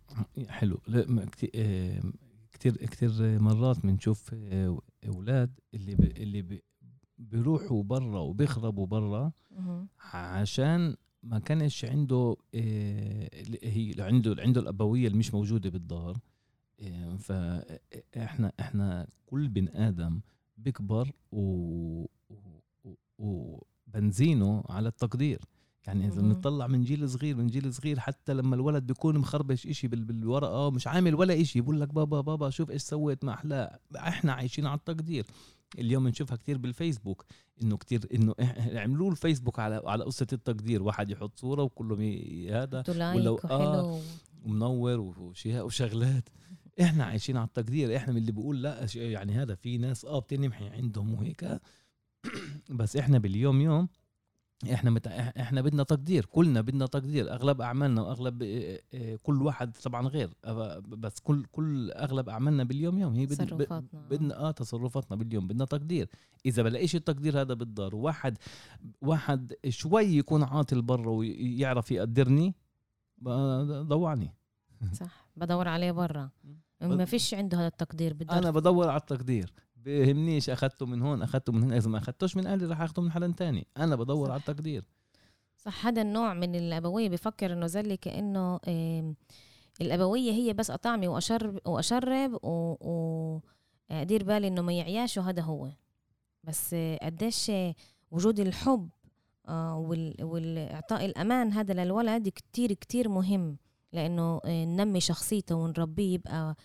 حلو. 0.48 0.80
كثير 2.56 2.76
كثير 2.76 3.40
مرات 3.40 3.80
بنشوف 3.86 4.36
أولاد 5.08 5.60
اللي 5.74 5.96
بي 5.96 6.08
اللي 6.24 6.42
بي 6.42 6.64
بيروحوا 7.18 7.84
برا 7.84 8.20
وبيخربوا 8.20 8.86
برا 8.88 9.32
عشان 10.14 10.96
ما 11.24 11.40
كانش 11.40 11.86
عنده 11.86 12.36
هي 13.64 13.94
عنده 14.00 14.36
عنده 14.40 14.62
الأبوية 14.62 15.08
اللي 15.08 15.18
مش 15.18 15.34
موجودة 15.34 15.70
بالدار. 15.70 16.18
فاحنا 17.20 18.52
إحنا 18.60 19.08
كل 19.26 19.48
بن 19.50 19.68
آدم 19.70 20.22
بيكبر 20.58 21.12
و... 21.32 22.06
وبنزينه 23.18 24.64
على 24.70 24.88
التقدير. 24.88 25.42
يعني 25.88 26.08
إذا 26.08 26.22
بنطلع 26.22 26.68
من 26.68 26.84
جيل 26.84 27.10
صغير 27.10 27.36
من 27.36 27.48
جيل 27.48 27.74
صغير 27.74 28.00
حتى 28.00 28.34
لما 28.34 28.56
الولد 28.56 28.88
بيكون 28.88 29.18
مخربش 29.18 29.68
إشي 29.68 29.88
بالورقة 29.88 30.72
مش 30.72 30.88
عامل 30.88 31.16
ولا 31.16 31.42
إشي 31.42 31.62
بقول 31.62 31.82
لك 31.82 31.94
بابا 31.94 32.22
بابا 32.22 32.50
شوف 32.50 32.72
إيش 32.72 32.82
سويت 32.82 33.24
مع 33.26 33.34
أحلى 33.34 33.80
إحنا 33.96 34.34
عايشين 34.34 34.68
على 34.68 34.78
التقدير. 34.78 35.26
اليوم 35.80 36.08
نشوفها 36.08 36.38
كتير 36.38 36.58
بالفيسبوك 36.58 37.26
إنه 37.64 37.78
كتير 37.78 38.08
إنه 38.14 38.36
عملوا 38.82 39.12
الفيسبوك 39.12 39.60
على 39.60 39.82
على 39.86 40.04
قصة 40.04 40.28
التقدير 40.34 40.84
واحد 40.84 41.10
يحط 41.10 41.40
صورة 41.40 41.64
وكلهم 41.64 42.02
هذا 42.50 42.84
ولو 43.16 43.36
آه 43.36 44.00
ومنور 44.46 45.00
وشغلات. 45.62 46.30
إحنا 46.82 47.04
عايشين 47.04 47.38
على 47.38 47.48
التقدير 47.48 47.98
إحنا 47.98 48.14
من 48.14 48.20
اللي 48.20 48.32
بيقول 48.32 48.62
لا 48.62 48.88
يعني 48.96 49.34
هذا 49.34 49.56
في 49.56 49.78
ناس 49.78 50.06
آه 50.06 50.20
بتنمحي 50.20 50.70
عندهم 50.70 51.14
وهيك. 51.14 51.60
بس 52.80 52.98
إحنا 52.98 53.18
باليوم 53.18 53.62
يوم 53.62 53.88
إحنا 54.74 54.90
مت... 54.90 55.08
إحنا 55.08 55.62
بدنا 55.62 55.84
تقدير 55.84 56.26
كلنا 56.26 56.62
بدنا 56.62 56.86
تقدير 56.86 57.34
أغلب 57.34 57.62
أعمالنا 57.62 58.02
وأغلب 58.02 58.44
كل 59.24 59.42
واحد 59.42 59.78
طبعا 59.84 60.08
غير 60.08 60.30
بس 60.88 61.20
كل 61.20 61.46
كل 61.46 61.92
أغلب 61.92 62.30
أعمالنا 62.30 62.64
باليوم 62.64 62.98
يوم 62.98 63.14
هي 63.14 63.26
بدنا 63.26 63.46
تصرفاتنا. 63.46 64.08
بدنا 64.10 64.38
آه 64.38 64.52
تصرفاتنا 64.52 65.18
باليوم 65.18 65.48
بدنا 65.48 65.66
تقدير. 65.66 66.10
إذا 66.46 66.64
بلاقيش 66.64 66.96
التقدير 66.96 67.42
هذا 67.42 67.54
بالدار 67.54 67.96
واحد 67.96 68.38
واحد 69.02 69.54
شوي 69.70 70.06
يكون 70.06 70.44
عاطل 70.44 70.82
برا 70.82 71.10
ويعرف 71.10 71.92
يقدرني 71.92 72.56
ضوعني. 73.82 74.34
صح 74.94 75.28
بدور 75.36 75.68
عليه 75.68 75.92
برا. 75.92 76.30
ما 76.82 77.06
فيش 77.06 77.34
عنده 77.34 77.58
هذا 77.58 77.68
التقدير 77.68 78.14
بالدار 78.14 78.38
أنا 78.38 78.52
بدور 78.52 78.90
على 78.90 79.00
التقدير. 79.00 79.54
بيهمنيش 79.86 80.50
اخذته 80.50 80.86
من 80.86 81.02
هون 81.02 81.22
اخذته 81.22 81.54
من 81.54 81.64
هنا 81.64 81.78
إذا 81.78 81.90
ما 81.90 81.98
اخذتوش 81.98 82.38
من 82.38 82.48
أهلي 82.48 82.66
راح 82.66 82.82
اخذه 82.82 83.02
من 83.02 83.12
حدا 83.12 83.34
تاني. 83.38 83.68
أنا 83.78 83.96
بدور 83.96 84.26
صح. 84.26 84.32
على 84.32 84.40
التقدير. 84.40 84.84
صح 85.58 85.88
هذا 85.88 86.02
النوع 86.02 86.34
من 86.34 86.56
الأبوية. 86.56 87.10
بفكر 87.10 87.54
إنه 87.54 87.68
زي 87.68 87.98
كأنه 87.98 88.60
الأبوية 89.82 90.32
هي 90.32 90.54
بس 90.54 90.72
أطعمي 90.72 91.08
وأشرب 91.08 91.60
واشرب 91.66 92.40
وادير 92.44 94.24
بالي 94.24 94.48
إنه 94.48 94.62
ما 94.62 94.74
يعياش 94.74 95.18
وهذا 95.18 95.42
هو. 95.42 95.70
بس 96.44 96.76
قديش 97.02 97.52
وجود 98.12 98.40
الحب 98.40 98.90
آه، 99.48 99.78
والإعطاء 100.22 101.06
الأمان 101.06 101.52
هذا 101.52 101.74
للولد 101.74 102.30
كتير 102.30 102.74
كتير 102.74 103.10
مهم. 103.10 103.58
لأنه 103.94 104.42
آه، 104.46 104.66
ننمي 104.66 105.00
شخصيته 105.00 105.56
ونربيه 105.56 106.14
يبقى 106.14 106.56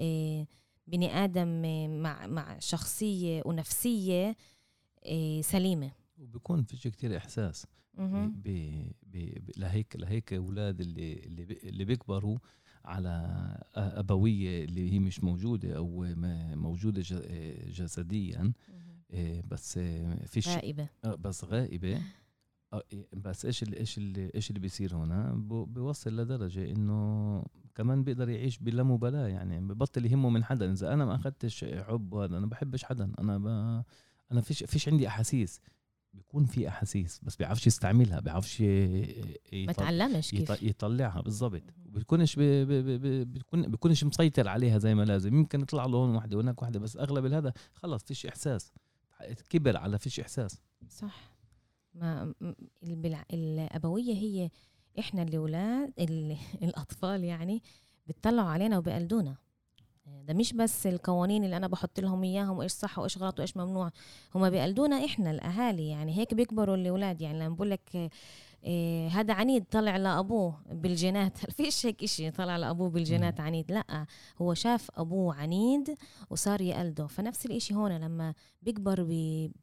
آه، 0.00 0.46
بني 0.86 1.24
آدم 1.24 1.64
آه، 1.64 1.88
مع 1.88 2.26
مع 2.26 2.58
شخصية 2.58 3.42
ونفسية 3.46 4.36
سليمة. 5.40 5.90
وبكون 6.18 6.62
في 6.62 6.90
كتير 6.90 7.16
إحساس. 7.16 7.66
لهيك 9.56 9.96
لهيك 9.96 10.32
أولاد 10.32 10.80
اللي 10.80 11.12
اللي 11.12 11.42
اللي 11.62 11.84
بيكبروا 11.84 12.38
على 12.84 13.10
أبوية 13.74 14.64
اللي 14.64 14.92
هي 14.92 14.98
مش 14.98 15.24
موجودة 15.24 15.76
أو 15.76 16.04
موجودة 16.54 17.02
جسديا 17.68 18.52
بس 19.50 19.78
فيش 20.26 20.48
غائبة. 20.48 20.88
بس 21.04 21.44
غائبة. 21.44 22.02
آه، 22.72 22.82
إيه، 22.92 23.06
بس 23.12 23.44
إيش 23.44 23.62
اللي 23.62 23.80
إيش 23.80 23.98
اللي 23.98 24.30
إيش 24.34 24.50
اللي 24.50 24.60
بيصير 24.60 24.96
هنا؟ 24.96 25.34
بيوصل 25.68 26.16
لدرجة 26.16 26.70
إنه 26.70 27.42
كمان 27.76 28.04
بيقدر 28.04 28.28
يعيش 28.28 28.58
بلا 28.58 28.82
مبالاة 28.82 29.26
يعني 29.26 29.60
ببطل 29.60 30.06
يهمه 30.06 30.28
من 30.30 30.44
حدا. 30.44 30.72
إذا 30.72 30.92
أنا 30.92 31.04
ما 31.04 31.14
اخذتش 31.14 31.64
حب 31.64 32.14
هذا 32.14 32.38
أنا 32.38 32.46
بحبش 32.46 32.84
حدا. 32.84 33.12
أنا 33.18 33.38
ب... 33.38 33.46
أنا 34.32 34.40
فيش 34.40 34.64
فيش 34.64 34.88
عندي 34.88 35.08
أحاسيس. 35.08 35.60
بيكون 36.14 36.44
في 36.44 36.68
أحاسيس 36.68 37.20
بس 37.22 37.36
بيعرفش 37.36 37.66
يستعملها 37.66 38.20
بيعرفش 38.20 38.60
يطل... 38.60 39.66
ما 39.66 39.72
تعلمش 39.72 40.30
كيف. 40.30 40.62
يطلعها. 40.62 41.20
بالضبط. 41.20 41.62
بيكونش 41.76 42.36
بي... 42.36 42.64
بي... 42.64 42.98
بي... 42.98 43.24
بيكون 43.24 43.70
بيكونش 43.70 44.04
مسيطر 44.04 44.48
عليها 44.48 44.78
زي 44.78 44.94
ما 44.94 45.02
لازم. 45.02 45.34
يمكن 45.34 45.60
يطلع 45.60 45.86
له 45.86 45.98
هون 45.98 46.16
وحده 46.16 46.40
هناك 46.40 46.62
وحده 46.62 46.80
بس 46.80 46.96
أغلب 46.96 47.32
هذا 47.32 47.52
خلص 47.74 48.04
فيش 48.04 48.26
إحساس. 48.26 48.72
كبر 49.50 49.76
على 49.76 49.98
فيش 49.98 50.20
إحساس. 50.20 50.62
صح. 50.88 51.36
ما 51.94 52.34
الأبوية 53.32 54.14
هي 54.14 54.50
إحنا 54.98 55.22
الأولاد 55.22 55.92
الأطفال 56.62 57.24
يعني 57.24 57.62
بتطلعوا 58.06 58.48
علينا 58.48 58.78
وبيقلدونا. 58.78 59.36
ده 60.06 60.34
مش 60.34 60.52
بس 60.52 60.86
القوانين 60.86 61.44
اللي 61.44 61.56
أنا 61.56 61.66
بحط 61.66 62.00
لهم 62.00 62.24
إياهم 62.24 62.58
وإيش 62.58 62.72
صح 62.72 62.98
وإيش 62.98 63.18
غلط 63.18 63.38
وإيش 63.38 63.56
ممنوع 63.56 63.90
هم 64.34 64.50
بيقلدونا 64.50 65.04
إحنا 65.04 65.30
الأهالي. 65.30 65.88
يعني 65.88 66.16
هيك 66.18 66.34
بيكبروا 66.34 66.76
الأولاد. 66.76 67.20
يعني 67.20 67.38
لما 67.38 67.54
بقول 67.54 67.70
لك 67.70 68.10
إيه 68.64 69.08
هذا 69.08 69.34
عنيد 69.34 69.64
طلع 69.64 69.96
لأبوه 69.96 70.62
بالجينات. 70.70 71.38
فيش 71.56 71.86
هيك 71.86 72.02
إشي 72.02 72.30
طلع 72.30 72.56
لأبوه 72.56 72.90
بالجينات 72.90 73.40
عنيد. 73.40 73.72
لأ 73.72 74.06
هو 74.42 74.54
شاف 74.54 74.90
أبوه 74.94 75.34
عنيد 75.34 75.96
وصار 76.30 76.60
يقلده. 76.60 77.06
فنفس 77.06 77.46
الإشي 77.46 77.74
هون 77.74 77.92
لما 77.92 78.34
بيكبر 78.62 79.06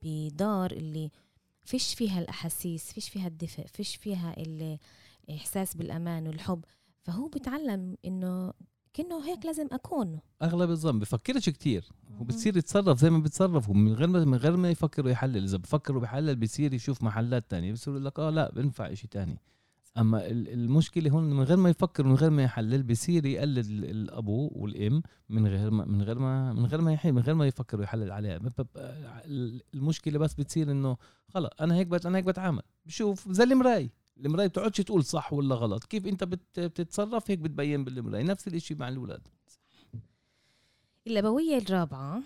بدار 0.04 0.72
اللي 0.72 1.12
فيش 1.66 1.94
فيها 1.94 2.20
الأحاسيس 2.20 2.94
فيش 2.94 3.10
فيها 3.10 3.28
الدفء 3.28 3.66
فيش 3.68 3.96
فيها 3.96 4.34
الإحساس 5.30 5.76
بالأمان 5.76 6.28
والحب. 6.28 6.66
فهو 7.02 7.28
بيتعلم 7.28 7.98
إنه 8.06 8.54
كأنه 8.94 9.26
هيك 9.26 9.46
لازم 9.46 9.68
أكون. 9.72 10.20
أغلب 10.42 10.70
الظن 10.70 11.00
بفكرش 11.00 11.50
كتير. 11.50 11.90
وبتصير 12.20 12.58
يتصرف 12.58 13.00
زي 13.00 13.10
ما 13.10 13.20
بيتصرفوا 13.20 13.76
من 13.76 13.94
غير 13.94 14.08
ما 14.08 14.26
من 14.26 14.38
غير 14.38 14.58
ما 14.58 14.70
يفكر 14.70 15.06
ويحلل 15.06 15.44
إذا 15.44 15.58
بفكر 15.58 15.98
وبيحلل 15.98 16.36
بيصير 16.36 16.74
يشوف 16.74 17.04
محلات 17.04 17.52
تانية. 17.52 17.72
بيصير 17.72 17.94
يقول 17.94 18.06
لك 18.06 18.20
آه 18.20 18.30
لا 18.30 18.52
بينفع 18.52 18.92
إشي 18.92 19.08
تاني. 19.08 19.40
أما 19.98 20.28
المشكلة 20.30 21.12
هون 21.12 21.24
من 21.24 21.44
غير 21.44 21.58
ما 21.58 21.70
يفكر 21.70 22.04
من 22.04 22.16
غير 22.16 22.30
ما 22.30 22.44
يحلل 22.44 22.84
بصير 22.84 23.26
يقلد 23.26 23.66
الأبو 23.66 24.52
والإم 24.56 25.04
من 25.30 25.48
غير 25.48 25.72
ما 25.72 25.86
من 25.86 26.02
غير 26.02 26.20
ما 26.20 26.54
من 26.54 26.66
غير 26.66 26.82
ما 26.82 26.94
يحل 26.94 27.12
من 27.12 27.22
غير 27.22 27.36
ما 27.36 27.48
يفكر 27.48 27.80
ويحلل 27.80 28.12
عليها. 28.12 28.40
المشكلة 29.74 30.20
بس 30.20 30.34
بتصير 30.34 30.72
إنه 30.72 30.98
خلص 31.28 31.50
أنا 31.62 31.76
هيك 31.76 32.06
أنا 32.06 32.18
هيك 32.18 32.26
بتعامل. 32.26 32.62
بشوف 32.86 33.32
زي 33.32 33.44
المراي 33.44 33.92
المراي 34.18 34.48
بتقعدش 34.48 34.78
تقول 34.78 35.04
صح 35.04 35.34
ولا 35.34 35.56
غلط. 35.56 35.84
كيف 35.84 36.08
أنت 36.08 36.24
بتتصرف؟ 36.24 37.32
هيك 37.32 37.40
بتبين 37.40 37.84
بالمراي 37.84 38.24
نفس 38.24 38.48
الشيء 38.48 38.78
مع 38.78 38.90
الأولاد. 38.90 39.28
الأبوية 41.08 41.58
الرابعة 41.58 42.22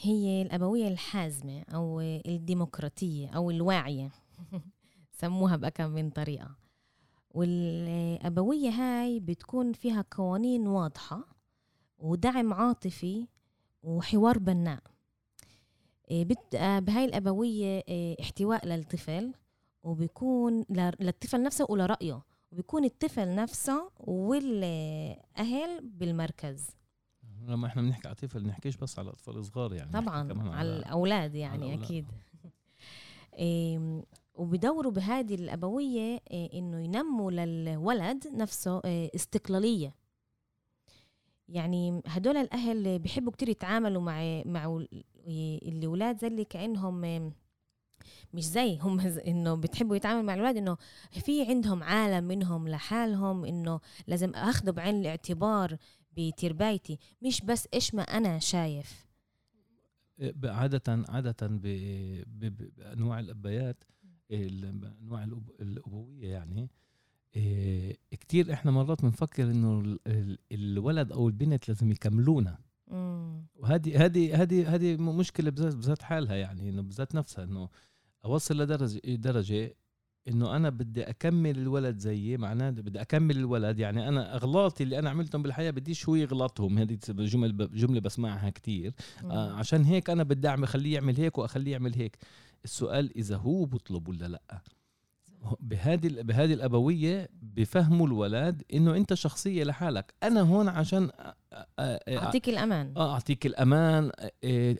هي 0.00 0.42
الأبوية 0.42 0.88
الحازمة 0.88 1.62
أو 1.74 2.00
الديمقراطية 2.00 3.28
أو 3.28 3.50
الواعية. 3.50 4.12
سموها 5.20 5.56
بأكم 5.56 5.90
من 5.90 6.10
طريقة. 6.10 6.56
والأبوية 7.30 8.70
هاي 8.70 9.20
بتكون 9.20 9.72
فيها 9.72 10.04
قوانين 10.10 10.66
واضحة 10.66 11.24
ودعم 11.98 12.52
عاطفي 12.52 13.26
وحوار 13.82 14.38
بناء. 14.38 14.82
إيه، 16.10 16.24
بتبقى 16.24 16.80
بهاي 16.80 17.04
الأبوية 17.04 17.84
إيه، 17.88 18.20
احتواء 18.20 18.66
للطفل. 18.66 19.32
وبيكون 19.84 20.64
للطفل 21.00 21.42
نفسه 21.42 21.66
ولرأيه 21.68 22.22
وبيكون 22.52 22.84
الطفل 22.84 23.34
نفسه 23.34 23.90
والأهل 24.00 25.80
بالمركز. 25.82 26.66
لما 27.46 27.66
إحنا 27.66 27.82
بنحكي 27.82 28.08
على 28.08 28.14
طفل 28.14 28.46
نحكيش 28.46 28.76
بس 28.76 28.98
على 28.98 29.10
اطفال 29.10 29.44
صغار 29.44 29.74
يعني 29.74 29.92
طبعا 29.92 30.32
على, 30.32 30.50
على 30.50 30.76
الأولاد 30.76 31.34
يعني 31.34 31.64
على 31.64 31.74
الأولاد. 31.74 31.84
أكيد. 31.84 32.06
وبدوروا 34.34 34.92
بهذه 34.92 35.34
الأبوية 35.34 36.20
آه، 36.32 36.50
إنه 36.54 36.80
ينموا 36.80 37.30
للولد 37.30 38.28
نفسه 38.28 38.80
آه، 38.84 39.10
استقلالية. 39.14 39.94
يعني 41.48 42.02
هدول 42.06 42.36
الأهل 42.36 42.98
بيحبوا 42.98 43.32
كتير 43.32 43.48
يتعاملوا 43.48 44.02
مع 44.02 44.42
مع 44.46 44.84
الأولاد 45.62 46.20
زي 46.20 46.26
اللي 46.26 46.44
كأنهم 46.44 47.04
آه، 47.04 47.32
مش 48.34 48.44
زي 48.44 48.78
هم 48.78 49.00
إنه 49.00 49.54
بتحبوا 49.54 49.96
يتعاملوا 49.96 50.22
مع 50.22 50.34
الأولاد 50.34 50.56
إنه 50.56 50.76
في 51.10 51.46
عندهم 51.48 51.82
عالم 51.82 52.24
منهم 52.24 52.68
لحالهم 52.68 53.44
إنه 53.44 53.80
لازم 54.06 54.30
أخذه 54.34 54.70
بعين 54.70 55.00
الاعتبار 55.00 55.76
بتربايتي 56.16 56.98
مش 57.22 57.40
بس 57.40 57.68
إيش 57.74 57.94
ما 57.94 58.02
أنا 58.02 58.38
شايف. 58.38 59.06
عادة 60.44 61.04
عادة 61.08 61.46
بأنواع 62.26 63.20
الأبيات 63.20 63.84
انواع 64.30 65.24
الأبوية 65.60 66.28
يعني. 66.28 66.70
إيه 67.36 67.96
كتير 68.10 68.52
إحنا 68.52 68.70
مرات 68.70 69.02
بنفكر 69.02 69.42
إنه 69.42 69.98
الولد 70.52 71.12
أو 71.12 71.28
البنت 71.28 71.68
لازم 71.68 71.90
يكملونا. 71.90 72.58
وهذه 73.56 74.04
هذه 74.04 74.42
هذه 74.42 74.74
هذه 74.74 74.96
مشكلة 74.96 75.50
بذات 75.50 75.74
بذات 75.74 76.02
حالها 76.02 76.34
يعني 76.34 76.68
إنه 76.68 76.82
بذات 76.82 77.14
نفسها 77.14 77.44
إنه 77.44 77.68
أوصل 78.24 78.62
لدرجه 78.62 79.00
درجة 79.04 79.76
إنه 80.28 80.56
أنا 80.56 80.70
بدي 80.70 81.02
أكمل 81.02 81.58
الولد 81.58 81.98
زيي 81.98 82.36
معناه 82.36 82.70
بدي 82.70 83.00
أكمل 83.00 83.36
الولد. 83.36 83.78
يعني 83.78 84.08
أنا 84.08 84.34
إغلاطي 84.34 84.84
اللي 84.84 84.98
أنا 84.98 85.10
عملتهم 85.10 85.42
بالحياة 85.42 85.70
بديش 85.70 86.08
هو 86.08 86.14
يغلطهم. 86.14 86.78
هذه 86.78 86.98
جمل 87.08 87.70
جملة 87.74 88.00
بسمعها 88.00 88.50
كتير. 88.50 88.94
آه 89.24 89.52
عشان 89.52 89.84
هيك 89.84 90.10
أنا 90.10 90.22
بدي 90.22 90.48
اعمل 90.48 90.68
خليه 90.68 90.94
يعمل 90.94 91.16
هيك 91.16 91.38
وأخليه 91.38 91.72
يعمل 91.72 91.94
هيك. 91.94 92.18
السؤال 92.64 93.16
إذا 93.16 93.36
هو 93.36 93.64
بطلب 93.64 94.08
ولا 94.08 94.28
لأ؟ 94.28 94.62
بهذه 95.60 96.22
بهذه 96.22 96.54
الأبوية 96.54 97.28
بفهموا 97.42 98.06
الولد 98.06 98.62
إنه 98.74 98.96
أنت 98.96 99.14
شخصية 99.14 99.64
لحالك. 99.64 100.14
أنا 100.22 100.40
هون 100.40 100.68
عشان 100.68 101.10
أعطيك 102.08 102.48
الأمان. 102.48 102.92
آه 102.96 103.12
أعطيك 103.12 103.46
الأمان 103.46 104.10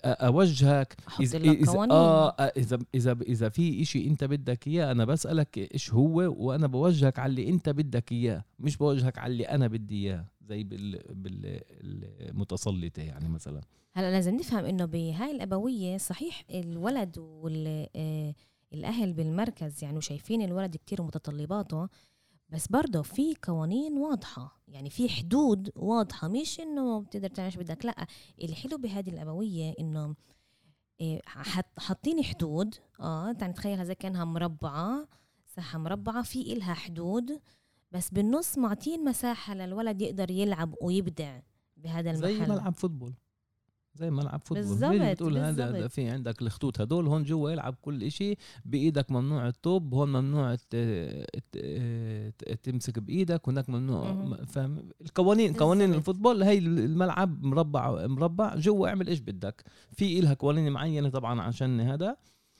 أوجهك. 0.04 0.96
إذا 1.20 1.38
إذا 1.38 1.86
آه 1.90 2.30
إذا 2.30 2.78
إذا 2.94 3.16
إذا 3.22 3.48
في 3.48 3.82
إشي 3.82 4.06
أنت 4.06 4.24
بدك 4.24 4.66
إياه 4.66 4.92
أنا 4.92 5.04
بسألك 5.04 5.58
إيش 5.74 5.92
هو 5.92 6.16
وأنا 6.46 6.66
بوجهك 6.66 7.18
على 7.18 7.30
اللي 7.30 7.48
أنت 7.48 7.68
بدك 7.68 8.12
إياه. 8.12 8.44
مش 8.58 8.76
بوجهك 8.76 9.18
على 9.18 9.32
اللي 9.32 9.44
أنا 9.44 9.66
بدي 9.66 10.06
إياه 10.06 10.24
زي 10.42 10.64
بال 10.64 11.02
بالمتسلطة 11.08 13.02
يعني 13.02 13.28
مثلا. 13.28 13.60
هلأ 13.92 14.10
لازم 14.10 14.36
نفهم 14.36 14.64
إنه 14.64 14.84
بهاي 14.84 15.30
الأبوية 15.30 15.96
صحيح 15.96 16.44
الولد 16.50 17.18
والاهل 17.18 19.12
بالمركز 19.12 19.84
يعني 19.84 20.00
شايفين 20.00 20.42
الولد 20.42 20.76
كتير 20.76 21.02
متطلباته 21.02 21.88
بس 22.48 22.66
برضه 22.66 23.02
في 23.02 23.34
قوانين 23.42 23.98
واضحة. 23.98 24.60
يعني 24.68 24.90
في 24.90 25.08
حدود 25.08 25.70
واضحة. 25.76 26.28
مش 26.28 26.60
إنه 26.60 27.00
بتقدر 27.00 27.28
تعمل 27.28 27.52
بدك 27.56 27.84
لأ. 27.84 28.06
الحلو 28.42 28.78
بهذه 28.78 29.10
الأبوية 29.10 29.74
إنه 29.80 30.14
حاطين 31.78 32.24
حدود. 32.24 32.74
آه 33.00 33.32
تعال 33.32 33.50
نتخيلها 33.50 33.84
زي 33.84 33.94
كانها 33.94 34.24
مربعة 34.24 35.08
ساحة 35.46 35.78
مربعة 35.78 36.22
في 36.22 36.52
إلها 36.52 36.74
حدود. 36.74 37.40
بس 37.92 38.10
بالنص 38.10 38.58
معطين 38.58 39.04
مساحة 39.04 39.54
للولد 39.54 40.02
يقدر 40.02 40.30
يلعب 40.30 40.74
ويبدع 40.82 41.40
بهذا 41.76 42.10
المحل. 42.10 42.34
زي 42.34 42.40
ملعب 42.40 42.74
football. 42.74 43.14
زي 43.94 44.10
ملعب 44.10 44.40
football. 44.44 44.68
بالظبط 44.68 45.10
بتقول 45.10 45.38
هذا 45.38 45.88
في 45.88 46.08
عندك 46.08 46.42
الخطوط 46.42 46.80
هدول 46.80 47.06
هون 47.06 47.22
جوا 47.22 47.50
يلعب 47.50 47.74
كل 47.82 48.02
إشي 48.02 48.36
بإيدك 48.64 49.10
ممنوع 49.10 49.48
الطوب 49.48 49.94
هون 49.94 50.08
ممنوع 50.08 50.56
تمسك 52.62 52.98
بإيدك 52.98 53.48
هناك 53.48 53.70
ممنوع 53.70 54.36
فاهم؟ 54.46 54.88
القوانين 55.00 55.52
قوانين 55.52 55.94
ال 55.94 55.99
football 55.99 56.42
هي 56.42 56.58
الملعب 56.58 57.44
مربع 57.44 58.06
مربع 58.06 58.56
جوا 58.56 58.88
اعمل 58.88 59.08
إيش 59.08 59.20
بدك. 59.20 59.64
في 59.92 60.18
إلها 60.18 60.34
قوانين 60.34 60.72
معينة 60.72 61.08
طبعا 61.08 61.40
عشان 61.40 61.80
هذا 61.80 62.16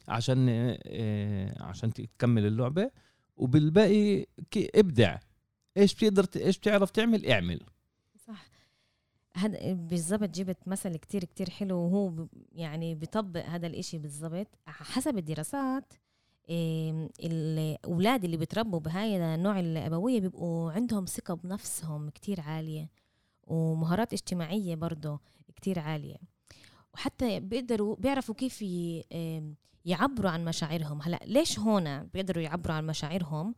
عشان 0.09 0.47
آه، 0.49 1.62
عشان 1.62 1.92
تكمل 1.92 2.47
اللعبة. 2.47 2.90
وبالباقي 3.37 4.27
ابدع. 4.75 5.18
إيش 5.77 5.94
بتقدر 5.94 6.27
إيش 6.37 6.59
بتعرف 6.59 6.90
تعمل؟ 6.90 7.27
اعمل. 7.27 7.61
هذا 9.37 9.73
بالضبط 9.73 10.29
جبت 10.29 10.68
مثل 10.68 10.97
كتير 10.97 11.25
كتير 11.25 11.51
حلو 11.51 11.79
وهو 11.79 12.27
يعني 12.53 12.94
بيطبق 12.94 13.47
هذا 13.47 13.66
الإشي 13.66 13.99
بالضبط. 13.99 14.47
حسب 14.66 15.18
الدراسات 15.18 15.94
الأولاد 17.20 18.25
اللي 18.25 18.37
بتربوا 18.37 18.81
بهاي 18.81 19.35
النوع 19.35 19.61
الأبوية 19.61 20.20
بيبقوا 20.20 20.73
عندهم 20.73 21.05
ثقة 21.05 21.35
بنفسهم 21.35 22.11
كتير 22.11 22.40
عالية 22.40 22.90
ومهارات 23.44 24.12
اجتماعية 24.12 24.75
برضه 24.75 25.20
كتير 25.57 25.79
عالية. 25.79 26.16
وحتى 26.94 27.40
بيقدروا 27.40 27.97
بيعرفوا 27.97 28.35
كيف 28.35 28.62
يعبروا 29.85 30.31
عن 30.31 30.44
مشاعرهم. 30.44 31.03
هلأ 31.03 31.20
ليش 31.27 31.59
هون 31.59 32.05
بيقدروا 32.05 32.42
يعبروا 32.42 32.77
عن 32.77 32.87
مشاعرهم؟ 32.87 33.55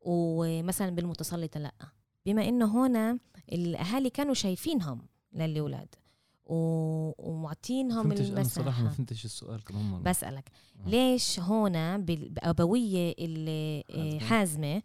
ومثلا 0.00 0.90
بالمتسلطة 0.90 1.60
لأ. 1.60 1.74
بما 2.26 2.48
إنه 2.48 2.66
هون 2.66 3.18
الاهالي 3.52 4.10
كانوا 4.10 4.34
شايفينهم. 4.34 5.06
للاولاد 5.32 5.88
ومعطينهم 6.50 8.12
المساحه 8.12 8.40
أنا 8.40 8.48
صراحة 8.48 8.82
ما 8.82 8.90
فهمتش 8.90 9.24
السؤال 9.24 9.64
كمان 9.64 10.02
بسألك. 10.02 10.50
آه. 10.86 10.88
ليش 10.88 11.40
هون 11.40 12.04
بالابويه 12.04 13.14
الحازمه 13.18 14.82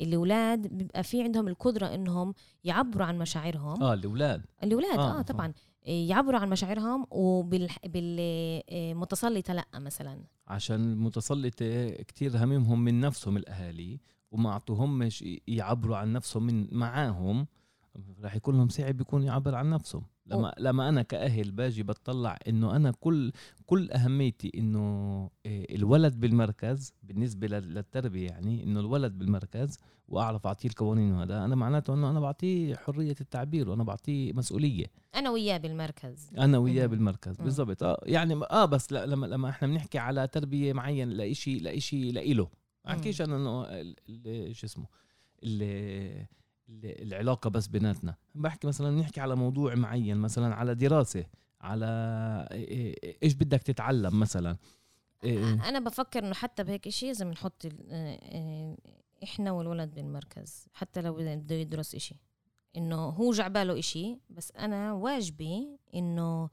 الأولاد 0.00 0.66
بيبقى 0.66 1.02
في 1.04 1.22
عندهم 1.22 1.48
القدرة 1.48 1.86
إنهم 1.94 2.34
يعبروا 2.64 3.06
عن 3.06 3.18
مشاعرهم؟ 3.18 3.82
آه 3.82 3.94
الأولاد. 3.94 4.44
الأولاد 4.62 4.98
آه, 4.98 5.18
آه 5.18 5.22
طبعا. 5.22 5.52
يعبروا 5.86 6.40
عن 6.40 6.50
مشاعرهم 6.50 7.06
وبالمتسلطه 7.10 9.52
لأ 9.54 9.66
مثلا. 9.74 10.20
عشان 10.46 10.92
المتسلطة 10.92 11.90
كتير 11.90 12.44
هممهم 12.44 12.84
من 12.84 13.00
نفسهم 13.00 13.36
الأهالي 13.36 14.00
وما 14.30 14.50
أعطوهمش 14.50 15.24
يعبروا 15.46 15.96
عن 15.96 16.12
نفسهم 16.12 16.42
من 16.42 16.68
معاهم. 16.72 17.46
راح 18.22 18.36
يكون 18.36 18.56
لهم 18.56 18.68
صعب 18.68 19.00
يكون 19.00 19.22
يعبر 19.22 19.54
عن 19.54 19.70
نفسه 19.70 20.02
لما 20.26 20.48
أوه. 20.48 20.54
لما 20.58 20.88
أنا 20.88 21.02
كأهل 21.02 21.50
باجي 21.50 21.82
بطلع 21.82 22.38
إنه 22.48 22.76
أنا 22.76 22.90
كل 22.90 23.32
كل 23.66 23.90
أهميتي 23.90 24.52
إنه 24.54 24.80
آه، 25.46 25.66
الولد 25.70 26.20
بالمركز 26.20 26.94
بالنسبة 27.02 27.46
للتربية 27.46 28.26
يعني 28.26 28.64
إنه 28.64 28.80
الولد 28.80 29.18
بالمركز 29.18 29.78
وأعرف 30.08 30.46
أعطيه 30.46 30.68
القوانين 30.68 31.12
وهذا 31.12 31.44
أنا 31.44 31.54
معناته 31.54 31.94
إنه 31.94 32.10
أنا 32.10 32.20
بعطيه 32.20 32.74
حرية 32.74 33.16
التعبير 33.20 33.70
وأنا 33.70 33.84
بعطيه 33.84 34.32
مسؤولية. 34.32 34.86
أنا 35.14 35.30
وياه 35.30 35.56
بالمركز. 35.58 36.30
أنا 36.38 36.58
وياه 36.58 36.86
بالمركز 36.86 37.36
بالضبط. 37.36 37.82
آه 37.82 38.00
يعني 38.02 38.34
آه 38.50 38.64
بس 38.64 38.92
لما 38.92 39.26
لما 39.26 39.48
إحنا 39.48 39.68
بنحكي 39.68 39.98
على 39.98 40.26
تربية 40.26 40.72
معين 40.72 41.08
لإشي 41.08 41.58
لإشي 41.58 42.10
لإله. 42.10 42.48
أحكيش 42.88 43.22
أنا 43.22 43.36
إنه 43.36 43.64
شو 44.52 44.66
اسمه 44.66 44.86
العلاقة 46.68 47.50
بس 47.50 47.66
بيناتنا. 47.66 48.14
بحكي 48.34 48.66
مثلا 48.66 48.90
نحكي 48.90 49.20
على 49.20 49.36
موضوع 49.36 49.74
معين 49.74 50.16
مثلا 50.16 50.54
على 50.54 50.74
دراسة 50.74 51.24
على 51.60 51.86
إيش 53.22 53.34
بدك 53.34 53.62
تتعلم 53.62 54.20
مثلا؟ 54.20 54.56
أنا 55.24 55.78
بفكر 55.78 56.24
إنه 56.24 56.34
حتى 56.34 56.64
بهيك 56.64 56.88
شيء 56.88 57.08
لازم 57.08 57.28
نحط 57.28 57.66
إحنا 59.22 59.52
والولد 59.52 59.94
بالمركز 59.94 60.66
حتى 60.72 61.02
لو 61.02 61.14
بده 61.14 61.54
يدرس 61.54 61.94
إشي. 61.94 62.16
إنه 62.76 62.96
هو 62.96 63.32
جعباله 63.32 63.78
إشي 63.78 64.18
بس 64.30 64.52
أنا 64.52 64.92
واجبي 64.92 65.78
إنه 65.94 66.50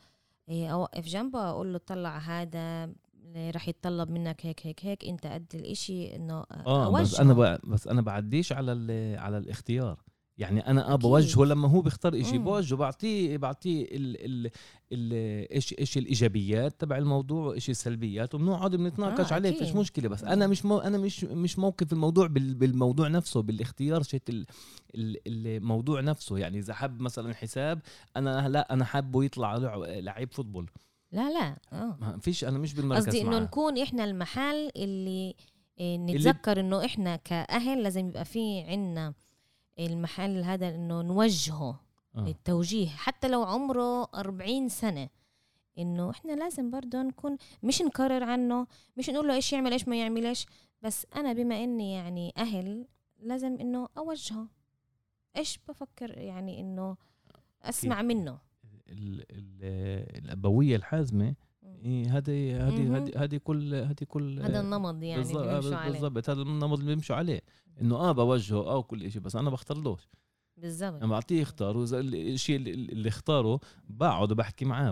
إيه، 0.50 0.74
أوقف 0.74 1.06
جنبه 1.06 1.50
أقول 1.50 1.74
له 1.74 1.80
طلع 1.80 2.18
هذا 2.18 2.94
رح 3.38 3.68
يتطلب 3.68 4.10
منك 4.10 4.46
هيك 4.46 4.68
هيك 4.68 4.86
هيك 4.86 5.06
انت 5.06 5.28
قد 5.28 5.46
الاشي 5.54 6.16
انه 6.16 6.44
آه 6.52 6.92
بس 6.92 7.20
أنا 7.20 7.60
بس 7.64 7.88
أنا 7.88 8.02
بعديش 8.02 8.52
على 8.52 8.72
على 9.20 9.38
الاختيار. 9.38 10.04
يعني 10.38 10.60
أنا 10.68 10.94
آه 10.94 10.96
بوجهه 10.96 11.44
لما 11.46 11.68
هو 11.68 11.82
بيختار 11.82 12.24
شيء 12.24 12.40
بوجهه 12.40 12.78
بعطيه 12.78 13.38
بعطيه 13.38 13.84
ال 13.84 14.26
ال 14.26 14.52
ال 14.92 15.14
إيش 15.52 15.76
إيش 15.80 15.98
الإيجابيات 15.98 16.82
تبع 16.82 16.98
الموضوع 16.98 17.46
وايش 17.46 17.70
السلبيات 17.70 18.36
وبنقعد 18.36 18.76
بنتناقش 18.76 19.32
آه 19.32 19.36
عليه 19.36 19.52
فيش 19.52 19.76
مشكلة. 19.76 20.10
بس 20.10 20.24
أنا 20.24 20.48
مش 20.48 20.66
مو 20.66 20.78
أنا 20.78 20.98
مش 20.98 21.24
مش 21.24 21.60
موقف 21.60 21.94
الموضوع 21.94 22.28
بالموضوع 22.28 23.08
نفسه 23.08 23.42
بالاختيار 23.42 24.04
شيء 24.04 24.22
الموضوع 24.96 26.02
نفسه. 26.02 26.38
يعني 26.38 26.60
إذا 26.60 26.74
حب 26.74 27.00
مثلا 27.00 27.34
حساب 27.34 27.82
أنا 28.16 28.50
لا 28.50 28.74
أنا 28.74 28.86
حابه 28.86 29.24
يطلع 29.24 29.58
لعيب 29.86 30.34
فوتبول. 30.34 30.70
لا 31.14 31.30
لا. 31.30 31.58
آه. 31.74 31.98
ما 32.02 32.18
فيش 32.18 32.44
أنا 32.44 32.58
مش 32.58 32.74
بالمركز 32.74 33.06
قصدي 33.06 33.22
إنه 33.22 33.40
نكون 33.40 33.78
إحنا 33.78 34.04
المحل 34.04 34.72
اللي 34.76 35.36
آه، 35.80 35.98
نتذكر 35.98 36.60
إنه 36.60 36.86
إحنا 36.86 37.16
كأهل 37.16 37.84
لازم 37.84 38.08
يبقى 38.08 38.26
في 38.26 38.62
عنا 38.62 39.14
المحل 39.80 40.44
هذا 40.44 40.76
إنه 40.76 41.02
نوجهه 41.02 41.80
آه. 42.16 42.28
التوجيه. 42.28 42.88
حتى 42.88 43.28
لو 43.28 43.44
عمره 43.44 44.04
40 44.04 44.70
سنة 44.70 45.10
إنه 45.78 46.10
إحنا 46.10 46.32
لازم 46.32 46.72
برضه 46.72 47.02
نكون 47.02 47.38
مش 47.64 47.82
نكرر 47.82 48.24
عنه 48.24 48.68
مش 48.98 49.10
نقول 49.10 49.28
له 49.28 49.34
إيش 49.34 49.54
يعمل 49.54 49.72
إيش 49.72 49.88
ما 49.88 50.00
يعملش 50.00 50.46
بس 50.82 51.08
أنا 51.16 51.34
بما 51.34 51.64
إني 51.64 51.94
يعني 51.94 52.34
أهل 52.38 52.88
لازم 53.20 53.58
إنه 53.60 53.88
أوجهه. 53.98 54.48
إيش 55.38 55.60
بفكر 55.68 56.18
يعني 56.18 56.60
إنه 56.60 56.98
أسمع 57.64 58.02
منه. 58.02 58.38
الأبوية 60.18 60.76
الحازمة 60.76 61.36
إيه 61.86 62.18
هذه 62.18 62.68
هذه 62.68 63.12
هذه 63.16 63.38
كل 63.38 63.76
هذه 63.76 64.04
كل 64.08 64.40
هذا 64.40 64.60
النمط 64.60 65.04
يعني 65.04 65.22
بالضبط 65.22 66.30
هذا 66.30 66.42
النمط 66.42 66.80
اللي 66.80 66.92
بيمشوا 66.96 67.16
عليه. 67.16 67.42
إنه 67.82 67.96
آه 67.96 68.12
بوجهه 68.12 68.58
آه 68.58 68.82
كل 68.82 69.12
شيء 69.12 69.22
بس 69.22 69.36
أنا 69.36 69.50
بختارلوش 69.50 70.08
بالضبط 70.64 70.94
أنا 70.94 71.08
بعطيه 71.08 71.42
يختار. 71.42 71.78
وإذا 71.78 72.00
الشيء 72.00 72.56
اللي 72.56 73.10
اختاره 73.10 73.60
بقعد 73.90 74.32
وبحكي 74.32 74.66
معاه. 74.66 74.92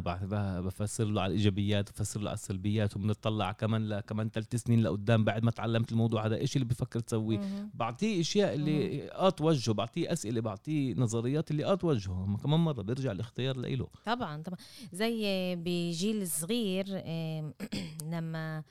بفسر 0.59 1.05
له 1.05 1.21
على 1.21 1.31
الإيجابيات 1.31 1.91
بفسر 1.91 2.19
له 2.21 2.29
على 2.29 2.37
السلبيات 2.37 2.95
وبنطلع 2.95 3.51
كمان 3.51 3.89
ل... 3.89 3.99
كمان 3.99 4.29
ثلاث 4.29 4.55
سنين 4.55 4.83
لقدام 4.83 5.23
بعد 5.23 5.43
ما 5.43 5.51
تعلمت 5.51 5.91
الموضوع. 5.91 6.25
هذا 6.25 6.35
إيش 6.35 6.55
اللي 6.55 6.65
بفكر 6.67 6.99
تسويه. 6.99 7.69
بعطيه 7.73 8.21
أشياء 8.21 8.53
اللي 8.53 9.11
آه 9.11 9.29
توجهه 9.29 9.73
بعطيه 9.73 10.11
أسئلة 10.11 10.41
بعطيه 10.41 10.93
نظريات 10.93 11.51
اللي 11.51 11.65
آه 11.65 11.75
توجهه 11.75 12.37
كمان 12.43 12.59
مرة 12.59 12.81
بيرجع 12.81 13.11
الاختيار 13.11 13.57
له 13.57 13.87
طبعا 14.05 14.43
طبعا. 14.43 14.57
زي 14.93 15.55
بجيل 15.55 16.27
صغير 16.27 16.85
لما 18.13 18.63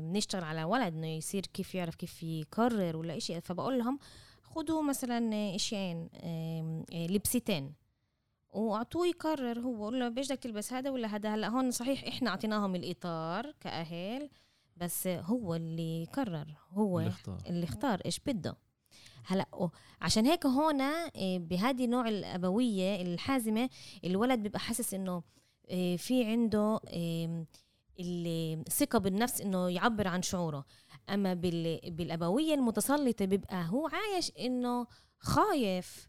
بنشتغل 0.00 0.44
على 0.44 0.64
ولد 0.64 0.94
إنه 0.94 1.06
يصير 1.06 1.46
كيف 1.46 1.74
يعرف 1.74 1.94
كيف 1.94 2.22
يقرر 2.22 2.96
ولا 2.96 3.18
شيء 3.18 3.40
فبقول 3.40 3.78
لهم 3.78 3.98
خذوا 4.50 4.82
مثلا 4.82 5.54
اشيين 5.54 6.08
لبستين. 6.92 7.74
وأعطوه 8.52 9.06
يقرر 9.06 9.60
هو 9.60 9.84
قول 9.84 10.00
له 10.00 10.08
بدك 10.08 10.38
تلبس 10.38 10.72
هذا 10.72 10.90
ولا 10.90 11.08
هذا؟ 11.08 11.34
هلا 11.34 11.48
هون 11.48 11.70
صحيح 11.70 12.04
إحنا 12.04 12.30
أعطيناهم 12.30 12.74
الإطار 12.74 13.54
كأهل 13.60 14.30
بس 14.76 15.06
هو 15.06 15.54
اللي 15.54 16.04
قرر 16.12 16.46
هو 16.70 17.00
اللي 17.00 17.10
اختار, 17.10 17.38
اللي 17.46 17.64
اختار 17.64 18.00
إيش 18.04 18.20
بده. 18.26 18.56
هلا 19.24 19.70
عشان 20.00 20.26
هيك 20.26 20.46
هون 20.46 20.80
آه، 20.80 21.10
بهذه 21.38 21.86
نوع 21.86 22.08
الأبوية 22.08 23.02
الحازمة 23.02 23.70
الولد 24.04 24.40
بيبقى 24.40 24.60
حاسس 24.60 24.94
إنه 24.94 25.22
آه، 25.70 25.96
في 25.96 26.24
عنده 26.24 26.80
الثقه 28.00 28.98
بالنفس 28.98 29.40
إنه 29.40 29.70
يعبر 29.70 30.08
عن 30.08 30.22
شعوره. 30.22 30.64
أما 31.08 31.34
بالأبوية 31.34 32.54
المتسلطة 32.54 33.24
بيبقى 33.24 33.66
هو 33.68 33.88
عايش 33.92 34.32
إنه 34.40 34.86
خايف 35.18 36.08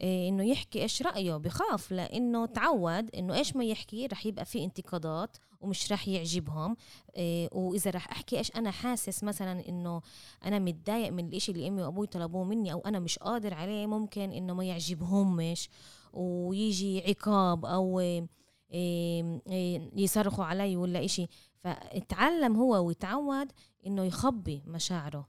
إيه 0.00 0.28
إنه 0.28 0.44
يحكي 0.44 0.82
إيش 0.82 1.02
رأيه 1.02 1.36
بخاف 1.36 1.92
لإنه 1.92 2.46
تعود 2.46 3.14
إنه 3.14 3.34
إيش 3.34 3.56
ما 3.56 3.64
يحكي 3.64 4.06
رح 4.06 4.26
يبقى 4.26 4.44
في 4.44 4.64
انتقادات 4.64 5.36
ومش 5.60 5.92
رح 5.92 6.08
يعجبهم 6.08 6.76
إيه 7.16 7.48
وإذا 7.52 7.90
رح 7.90 8.10
أحكي 8.10 8.38
إيش 8.38 8.56
أنا 8.56 8.70
حاسس 8.70 9.24
مثلا 9.24 9.68
إنه 9.68 10.00
أنا 10.44 10.58
متضايق 10.58 11.12
من 11.12 11.26
الإشي 11.26 11.52
اللي 11.52 11.68
أمي 11.68 11.82
وأبوي 11.82 12.06
طلبوه 12.06 12.44
مني 12.44 12.72
أو 12.72 12.80
أنا 12.80 12.98
مش 12.98 13.18
قادر 13.18 13.54
عليه 13.54 13.86
ممكن 13.86 14.32
إنه 14.32 14.54
ما 14.54 14.64
يعجبهمش 14.64 15.68
ويجي 16.12 17.02
عقاب 17.08 17.64
أو 17.64 18.00
إيه 18.00 18.26
إيه 18.72 19.90
يصرخوا 19.96 20.44
علي 20.44 20.76
ولا 20.76 21.04
إشي. 21.04 21.26
فاتعلم 21.64 22.56
هو 22.56 22.86
ويتعود 22.86 23.52
إنه 23.86 24.04
يخبي 24.04 24.62
مشاعره 24.66 25.28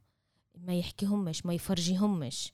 ما 0.55 0.73
يحكيهمش 0.73 1.45
ما 1.45 1.53
يفرجيهمش. 1.53 2.53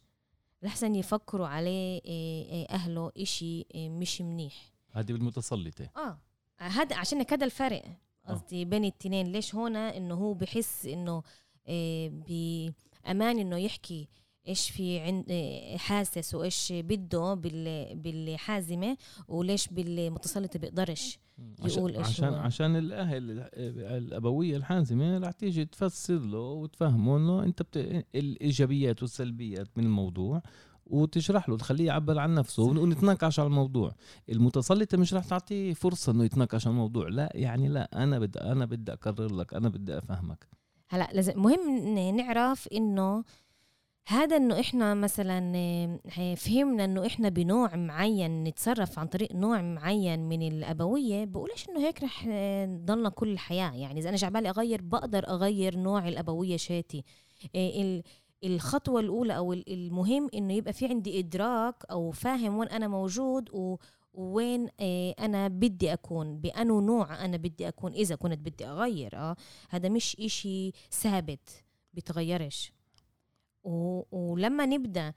لحسن 0.62 0.96
يفكروا 0.96 1.48
عليه 1.48 2.02
إيه، 2.06 2.50
إيه، 2.52 2.66
أهله 2.70 3.12
إشي 3.18 3.66
إيه، 3.76 3.90
مش 3.90 4.22
منيح. 4.22 4.74
هذه 4.92 5.14
بالمتسلطة. 5.14 5.90
آه 5.98 6.20
هذا 6.58 6.96
عشان 6.96 7.26
هذا 7.32 7.46
الفرق. 7.46 7.84
آه. 7.86 8.32
قصدي 8.32 8.66
بين 8.66 8.86
التنين 8.86 9.32
ليش 9.32 9.56
هنا 9.56 9.98
إنه 9.98 10.16
هو 10.16 10.34
بحس 10.34 10.86
إنه 10.86 11.24
بأمان 12.10 13.40
إنه 13.40 13.58
يحكي 13.58 14.08
إيش 14.48 14.70
في 14.70 15.00
عند 15.00 15.26
حاسس 15.78 16.36
وإيش 16.36 16.74
بده 16.76 17.34
بالحازمة 17.94 18.98
وليش 19.28 19.68
بالمتسلطه 19.68 20.60
بيقدرش 20.60 21.20
يقول 21.66 21.96
إيش 21.96 22.08
عشان 22.08 22.34
هو. 22.34 22.36
عشان 22.36 22.76
الأهل 22.76 23.50
الأبوية 23.98 24.58
الحازمة 24.58 25.18
رح 25.18 25.32
تيجي 25.32 25.66
تفسر 25.66 26.20
له 26.20 26.40
وتفهمه 26.40 27.18
إنه 27.18 27.44
أنت 27.44 27.62
بت... 27.62 28.06
الإيجابيات 28.16 29.02
والسلبيات 29.02 29.68
من 29.78 29.84
الموضوع 29.84 30.42
وتشرح 30.86 31.50
له 31.50 31.58
تخليه 31.58 31.88
يعبر 31.88 32.20
عن 32.20 32.36
نفسه 32.36 32.64
ونتناقش 32.64 33.40
على 33.40 33.48
الموضوع. 33.48 33.96
المتسلطه 34.30 34.98
مش 34.98 35.14
رح 35.14 35.26
تعطيه 35.26 35.74
فرصة 35.74 36.12
إنه 36.12 36.24
يتناقش 36.24 36.68
على 36.68 36.74
الموضوع. 36.74 37.08
لا 37.08 37.32
يعني 37.36 37.68
لا 37.68 38.04
أنا 38.04 38.20
بدي 38.20 38.40
أنا 38.40 38.66
بدي 38.66 38.94
اكرر 38.94 39.36
لك 39.36 39.54
أنا 39.54 39.70
بدي 39.70 39.98
أفهمك. 39.98 40.48
هلأ 40.90 41.10
لازم 41.14 41.34
مهم 41.42 42.16
نعرف 42.18 42.68
إنه 42.68 43.24
هذا 44.08 44.38
إنه 44.38 44.60
إحنا 44.60 44.94
مثلا 44.94 45.54
آه، 46.20 46.36
فهمنا 46.36 46.86
إنه 46.86 47.06
إحنا 47.06 47.30
بنوع 47.30 47.76
معين 47.76 48.44
نتصرف 48.44 49.00
عن 49.00 49.08
طريق 49.08 49.36
نوع 49.36 49.62
معين 49.62 50.20
من 50.30 50.48
الأبوية 50.48 51.26
بقولش 51.26 51.70
إنه 51.70 51.88
هيك 51.88 52.04
رح 52.04 52.26
نضلنا 52.68 53.10
كل 53.10 53.32
الحياة. 53.32 53.76
يعني 53.76 54.00
إذا 54.00 54.10
أنا 54.10 54.18
جعبالي 54.18 54.50
أغير 54.50 54.82
بقدر 54.82 55.28
أغير 55.28 55.78
نوع 55.78 56.08
الأبوية 56.08 56.58
شاتي. 56.58 57.04
آه، 57.56 58.02
الخطوة 58.44 59.00
الأولى 59.00 59.38
أو 59.38 59.54
المهم 59.54 60.30
إنه 60.34 60.54
يبقى 60.54 60.74
في 60.74 60.88
عندي 60.88 61.20
إدراك 61.20 61.76
أو 61.92 62.12
فاهم 62.12 62.58
وين 62.58 62.70
أنا 62.70 62.88
موجود 62.88 63.50
و 63.54 63.78
وين 64.14 64.70
أنا 65.20 65.48
بدي 65.48 65.94
أكون 65.94 66.38
بأنو 66.38 66.82
نوع 66.82 67.26
أنا 67.26 67.38
بدي 67.38 67.68
أكون 67.68 67.94
إذا 67.94 68.16
كنت 68.16 68.40
بدي 68.40 68.66
أغير 68.66 69.16
آه. 69.16 69.36
هذا 69.70 69.90
مش 69.90 70.18
إشي 70.20 70.72
ثابت 70.92 71.64
ولما 73.64 74.66
نبدأ 74.66 75.14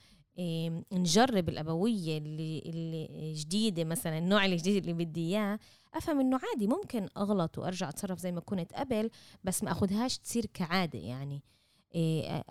نجرب 0.93 1.49
الأبوية 1.49 2.19
اللي 2.19 2.63
اللي 2.67 3.33
جديدة 3.33 3.85
مثلا 3.85 4.19
النوع 4.19 4.45
الجديد 4.45 4.77
اللي 4.77 5.05
بدي 5.05 5.21
إياه 5.21 5.59
أفهم 5.95 6.21
إنه 6.21 6.41
عادي 6.53 6.67
ممكن 6.67 7.09
أغلط 7.17 7.59
وأرجع 7.59 7.89
أتصرف 7.89 8.19
زي 8.19 8.33
ما 8.33 8.41
كنت 8.41 8.73
قبل 8.73 9.11
بس 9.45 9.65
ما 9.65 9.71
اخذهاش 9.73 10.19
تصير 10.19 10.47
كعادة 10.47 10.99
يعني. 10.99 11.43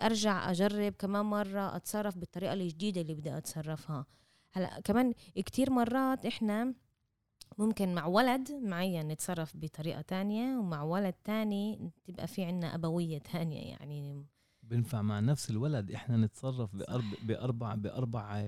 أرجع 0.02 0.50
أجرب 0.50 0.92
كمان 0.92 1.26
مرة 1.26 1.76
أتصرف 1.76 2.18
بالطريقة 2.18 2.52
الجديده 2.52 3.00
اللي 3.00 3.14
بدي 3.14 3.36
أتصرفها. 3.36 4.06
هلأ 4.52 4.80
كمان 4.80 5.12
كتير 5.36 5.70
مرات 5.70 6.26
إحنا 6.26 6.74
ممكن 7.58 7.94
مع 7.94 8.06
ولد 8.06 8.52
معين 8.52 9.08
نتصرف 9.08 9.52
بطريقة 9.56 10.00
تانية 10.00 10.58
ومع 10.58 10.82
ولد 10.82 11.14
تاني 11.24 11.90
تبقى 12.04 12.26
في 12.26 12.44
عنا 12.44 12.74
أبوية 12.74 13.18
تانية 13.18 13.60
يعني 13.70 14.24
بينفع 14.70 15.02
مع 15.02 15.20
نفس 15.20 15.50
الولد 15.50 15.90
إحنا 15.92 16.16
نتصرف 16.16 16.76
بأربع 16.76 17.04
باربع 17.22 17.74
بأربع 17.74 18.44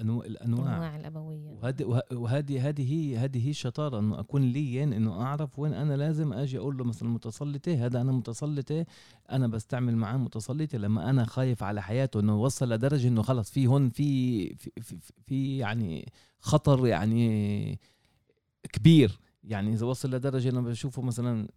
انواع 0.00 0.26
الأنواع. 0.26 0.76
أنواع 0.76 0.96
الأبوية. 0.96 1.58
وهذه 1.62 2.02
وهذه 2.12 2.68
هذه 2.68 2.92
هي 2.92 3.16
هذه 3.16 3.46
هي 3.46 3.50
الشطاره 3.50 3.98
إنه 3.98 4.20
أكون 4.20 4.42
لين 4.42 4.92
إنه 4.92 5.22
أعرف 5.22 5.58
وين 5.58 5.74
أنا 5.74 5.96
لازم 5.96 6.32
أجي 6.32 6.58
أقول 6.58 6.76
له 6.76 6.84
مثلا 6.84 7.08
متسلطة 7.08 7.86
هذا 7.86 8.00
أنا 8.00 8.12
متسلطة 8.12 8.86
أنا 9.30 9.46
بستعمل 9.46 9.96
معاه 9.96 10.16
متسلطة 10.16 10.78
لما 10.78 11.10
أنا 11.10 11.24
خايف 11.24 11.62
على 11.62 11.82
حياته 11.82 12.20
إنه 12.20 12.42
وصل 12.42 12.72
لدرجة 12.72 13.08
إنه 13.08 13.22
خلص 13.22 13.50
في 13.50 13.66
هون 13.66 13.88
في 13.88 14.54
في, 14.54 14.70
في, 14.80 14.96
في 15.26 15.58
يعني 15.58 16.12
خطر 16.40 16.86
يعني 16.86 17.78
كبير. 18.72 19.20
يعني 19.44 19.72
إذا 19.72 19.86
وصل 19.86 20.10
لدرجة 20.10 20.48
انه 20.48 20.60
بشوفه 20.60 21.02
مثلا 21.02 21.48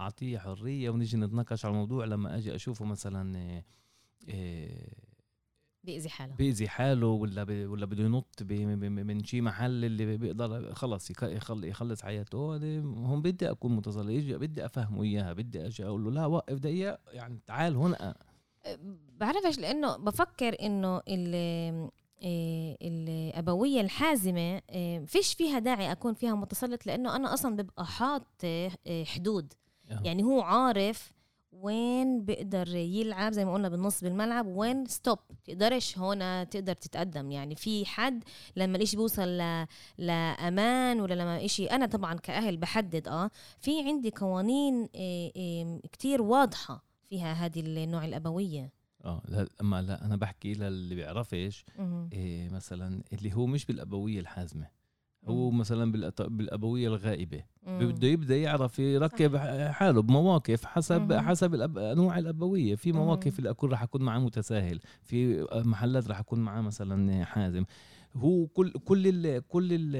أعطيه 0.00 0.38
حرية 0.38 0.90
ونيجي 0.90 1.16
نتناقش 1.16 1.64
على 1.64 1.72
الموضوع 1.72 2.04
لما 2.04 2.36
أجي 2.36 2.54
أشوفه 2.54 2.84
مثلا 2.84 3.62
إيه 4.28 5.02
بيأذي 5.84 6.08
حاله. 6.08 6.34
بيأذي 6.34 6.68
حاله 6.68 7.06
ولا 7.06 7.44
بي 7.44 7.66
ولا 7.66 7.86
بده 7.86 8.04
ينط 8.04 8.42
من 8.42 9.24
شي 9.24 9.40
محل 9.40 9.84
اللي 9.84 10.16
بيقدر 10.16 10.74
خلص 10.74 11.12
يخلص 11.52 12.02
حياته. 12.02 12.38
هون 12.84 13.22
بدي 13.22 13.50
أكون 13.50 13.76
متسلط 13.76 14.36
بدي 14.40 14.64
أفهمه 14.64 15.02
إياها 15.02 15.32
بدي 15.32 15.66
أجي 15.66 15.84
أقول 15.84 16.04
له 16.04 16.10
لا 16.10 16.26
وقف 16.26 16.58
دقيقة 16.58 16.98
يعني 17.12 17.40
تعال 17.46 17.76
هنا. 17.76 18.14
بعرفش 19.20 19.58
لأنه 19.58 19.96
بفكر 19.96 20.56
إنه 20.62 21.02
الأبوية 22.82 23.80
الحازمة 23.80 24.60
فيش 25.06 25.34
فيها 25.34 25.58
داعي 25.58 25.92
أكون 25.92 26.14
فيها 26.14 26.34
متسلط 26.34 26.86
لأنه 26.86 27.16
أنا 27.16 27.34
أصلا 27.34 27.56
ببقى 27.56 27.86
حاط 27.86 28.26
حدود. 29.04 29.52
يعني 30.04 30.22
هو 30.22 30.40
عارف 30.40 31.12
وين 31.52 32.24
بيقدر 32.24 32.76
يلعب 32.76 33.32
زي 33.32 33.44
ما 33.44 33.54
قلنا 33.54 33.68
بالنص 33.68 34.04
بالملعب 34.04 34.46
وين 34.46 34.86
ستوب 34.86 35.18
تقدرش 35.44 35.98
هون 35.98 36.48
تقدر 36.48 36.72
تتقدم. 36.72 37.30
يعني 37.30 37.54
في 37.54 37.86
حد 37.86 38.24
لما 38.56 38.76
الإشي 38.76 38.96
بيوصل 38.96 39.28
ل... 39.28 39.66
لأمان 39.98 41.00
ولا 41.00 41.14
لما 41.14 41.44
إشي 41.44 41.66
أنا 41.66 41.86
طبعا 41.86 42.14
كأهل 42.14 42.56
بحدد 42.56 43.08
آه 43.08 43.30
في 43.60 43.80
عندي 43.82 44.10
قوانين 44.16 44.88
إيه 44.94 45.32
إيه 45.36 45.80
كتير 45.92 46.22
واضحة 46.22 46.84
فيها 47.08 47.32
هذه 47.32 47.60
النوع 47.60 48.04
الأبوية. 48.04 48.81
آه 49.04 49.22
لا 49.28 49.48
أما 49.60 49.82
لا 49.82 50.04
أنا 50.04 50.16
بحكي 50.16 50.52
للي 50.52 50.94
بيعرفش 50.94 51.64
إيه 52.12 52.48
مثلا 52.48 53.02
اللي 53.12 53.34
هو 53.34 53.46
مش 53.46 53.66
بالأبوية 53.66 54.20
الحازمة 54.20 54.66
هو 55.28 55.50
مثلا 55.50 55.92
بالأبوية 56.18 56.88
الغائبة 56.88 57.44
بده 57.66 58.08
يبدأ 58.08 58.36
يعرف 58.36 58.78
يركب 58.78 59.36
حاله 59.70 60.02
بمواقف 60.02 60.64
حسب 60.64 61.12
مم. 61.12 61.20
حسب 61.20 61.54
الأب... 61.54 61.78
أنواع 61.78 62.18
الأبوية. 62.18 62.74
في 62.74 62.92
مواقف 62.92 63.38
اللي 63.38 63.50
أكون 63.50 63.70
راح 63.70 63.82
أكون 63.82 64.02
معاه 64.02 64.18
متساهل 64.18 64.80
في 65.02 65.46
محلات 65.52 66.08
راح 66.08 66.18
أكون 66.18 66.38
معاه 66.38 66.60
مثلا 66.60 67.24
حازم. 67.24 67.64
هو 68.16 68.46
كل 68.46 68.70
كل 68.72 69.06
ال 69.06 69.46
كل 69.48 69.68
ال 69.72 69.96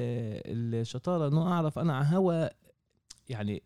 الشطارة 0.75 1.27
إنه 1.27 1.47
أعرف 1.47 1.79
أنا 1.79 1.95
على 1.97 2.05
هوا 2.15 2.47
يعني 3.29 3.63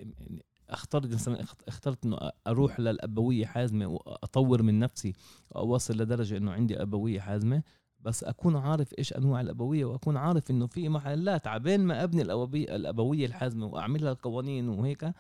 اخترت 0.70 1.14
مثلا 1.14 1.46
اخترت 1.68 2.06
إنه 2.06 2.18
أروح 2.48 2.80
للأبوية 2.80 3.46
حازمة 3.46 3.88
وأطور 3.88 4.62
من 4.62 4.80
نفسي 4.80 5.14
وأوصل 5.52 5.98
لدرجة 5.98 6.38
إنه 6.38 6.52
عندي 6.52 6.82
أبوية 6.82 7.20
حازمة 7.20 7.64
بس 8.00 8.24
أكون 8.24 8.56
عارف 8.56 8.94
إيش 9.00 9.14
أنواع 9.14 9.42
الأبوية 9.42 9.86
وأكون 9.86 10.18
عارف 10.18 10.52
إنه 10.52 10.68
في 10.68 10.90
محلات 10.90 11.48
عبين 11.48 11.80
ما 11.80 12.04
أبني 12.04 12.22
الابويه 12.22 12.76
الأبوية 12.76 13.26
الحازمة 13.26 13.66
وأعمل 13.66 14.04
لها 14.04 14.12
القوانين 14.12 14.70
وهيك 14.70 15.14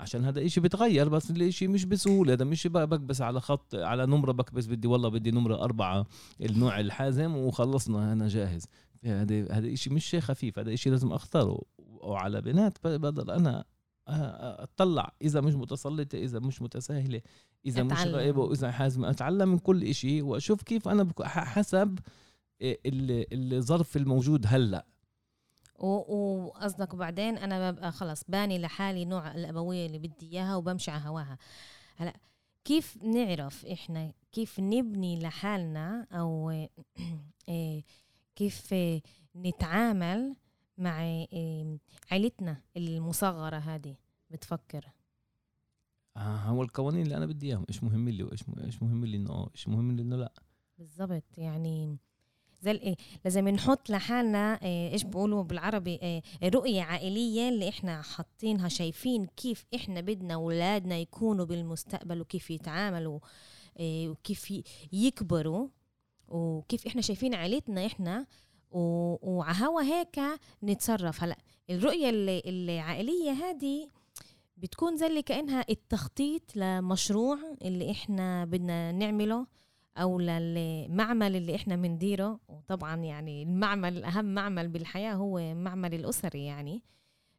عشان 0.00 0.24
هذا 0.24 0.44
إشي 0.44 0.60
بيتغير 0.60 1.08
بس 1.08 1.30
الإشي 1.30 1.68
مش 1.68 1.84
بسهولة 1.84 2.32
هذا 2.32 2.44
مش 2.44 2.66
بكبس 2.66 3.20
على 3.20 3.40
خط 3.40 3.74
على 3.74 4.06
نمرة 4.06 4.32
بكبس 4.32 4.66
بدي 4.66 4.88
والله 4.88 5.08
بدي 5.08 5.30
نمرة 5.30 5.64
أربعة 5.64 6.06
النوع 6.40 6.80
الحازم 6.80 7.36
وخلصنا 7.36 8.12
أنا 8.12 8.28
جاهز. 8.28 8.66
هذا 9.04 9.52
هذا 9.52 9.72
إشي 9.72 9.90
مش 9.90 10.16
خفيف 10.16 10.58
هذا 10.58 10.74
إشي 10.74 10.90
لازم 10.90 11.12
أختاره 11.12 11.62
وعلى 11.78 12.40
بنات 12.40 12.78
بقدر 12.84 13.36
أنا 13.36 13.64
أطلع. 14.08 15.12
إذا 15.22 15.40
مش 15.40 15.54
متسلطة 15.54 16.16
إذا 16.16 16.38
مش 16.38 16.62
متساهلة 16.62 17.20
إذا 17.66 17.82
أتعلم. 17.82 18.08
مش 18.08 18.14
غائبة 18.14 18.40
وإذا 18.40 18.70
حازمة. 18.70 19.10
أتعلم 19.10 19.48
من 19.48 19.58
كل 19.58 19.84
إشي 19.84 20.22
وأشوف 20.22 20.62
كيف 20.62 20.88
أنا 20.88 21.08
حسب 21.26 21.98
الظرف 22.62 23.96
الموجود 23.96 24.44
هلأ. 24.46 24.86
وقصدك 25.78 26.94
وبعدين 26.94 27.38
أنا 27.38 27.70
ببقى 27.70 27.92
خلص 27.92 28.22
باني 28.28 28.58
لحالي 28.58 29.04
نوع 29.04 29.34
الأبوية 29.34 29.86
اللي 29.86 29.98
بدي 29.98 30.32
إياها 30.32 30.56
وبمشي 30.56 30.90
على 30.90 31.02
هواها. 31.04 31.38
هلأ 31.96 32.16
كيف 32.64 32.96
نعرف 33.02 33.66
إحنا 33.66 34.12
كيف 34.32 34.60
نبني 34.60 35.18
لحالنا 35.18 36.06
أو 36.12 36.52
كيف 38.36 38.74
نتعامل 39.36 40.36
مع 40.78 41.24
عيلتنا 42.10 42.56
المصغرة 42.76 43.56
هذه 43.56 43.96
بتفكر. 44.30 44.84
آه 46.16 46.36
هو 46.36 46.62
القوانين 46.62 47.02
اللي 47.02 47.16
أنا 47.16 47.26
بدي 47.26 47.46
إياهم 47.46 47.64
إيش 47.68 47.82
مهم 47.82 48.08
لي 48.08 48.22
وإيش 48.22 48.44
إيش 48.64 48.82
مهم 48.82 49.04
لي 49.04 49.16
إنه 49.16 49.48
إيش 49.54 49.68
مهم 49.68 49.92
لي 49.92 50.02
إنه 50.02 50.16
لأ. 50.16 50.32
بالضبط 50.78 51.38
يعني 51.38 51.96
زي 52.62 52.70
إيه 52.70 52.96
لازم 53.24 53.48
نحط 53.48 53.90
لحالنا 53.90 54.62
إيه 54.62 54.92
إيش 54.92 55.04
بيقولوا 55.04 55.42
بالعربي 55.42 55.94
إيه 56.02 56.22
رؤية 56.44 56.82
عائلية 56.82 57.48
اللي 57.48 57.68
إحنا 57.68 58.02
حاطينها 58.02 58.68
شايفين 58.68 59.26
كيف 59.26 59.64
إحنا 59.74 60.00
بدنا 60.00 60.34
اولادنا 60.34 60.98
يكونوا 60.98 61.44
بالمستقبل 61.44 62.20
وكيف 62.20 62.50
يتعاملوا 62.50 63.20
إيه 63.78 64.08
وكيف 64.08 64.62
يكبروا 64.92 65.68
وكيف 66.28 66.86
إحنا 66.86 67.02
شايفين 67.02 67.34
عائلتنا 67.34 67.86
إحنا 67.86 68.26
وعهوا 68.70 69.82
هيك 69.82 70.20
نتصرف. 70.62 71.22
هلأ 71.22 71.36
الرؤية 71.70 72.10
العائلية 72.46 73.30
هذه 73.30 73.90
بتكون 74.56 74.96
زي 74.96 75.06
اللي 75.06 75.22
كأنها 75.22 75.64
التخطيط 75.70 76.56
لمشروع 76.56 77.38
اللي 77.62 77.90
إحنا 77.90 78.44
بدنا 78.44 78.92
نعمله 78.92 79.46
أو 79.96 80.18
للمعمل 80.18 81.36
اللي 81.36 81.54
إحنا 81.54 81.76
بنديره. 81.76 82.40
وطبعا 82.48 82.96
يعني 82.96 83.42
المعمل 83.42 84.04
أهم 84.04 84.34
معمل 84.34 84.68
بالحياة 84.68 85.14
هو 85.14 85.54
معمل 85.54 85.94
الأسري 85.94 86.44
يعني. 86.44 86.82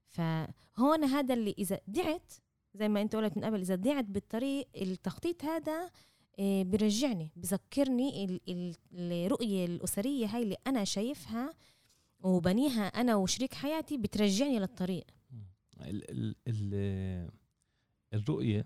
فهون 0.07 1.03
هذا 1.03 1.33
اللي 1.33 1.55
إذا 1.57 1.79
ضعت 1.89 2.33
زي 2.73 2.89
ما 2.89 3.01
أنت 3.01 3.15
قلت 3.15 3.37
من 3.37 3.45
قبل 3.45 3.59
إذا 3.59 3.75
ضعت 3.75 4.05
بالطريق 4.05 4.67
التخطيط 4.81 5.45
هذا 5.45 5.89
برجعني 6.39 7.31
بذكرني 7.35 8.39
الرؤية 8.93 9.65
الأسرية 9.65 10.25
هاي 10.27 10.43
اللي 10.43 10.55
أنا 10.67 10.83
شايفها 10.83 11.53
وبنيها 12.23 12.87
أنا 12.87 13.15
وشريك 13.15 13.53
حياتي 13.53 13.97
بترجعني 13.97 14.59
للطريق. 14.59 15.05
ال 15.81 16.11
ال 16.11 16.35
ال 16.47 17.29
الرؤية 18.13 18.65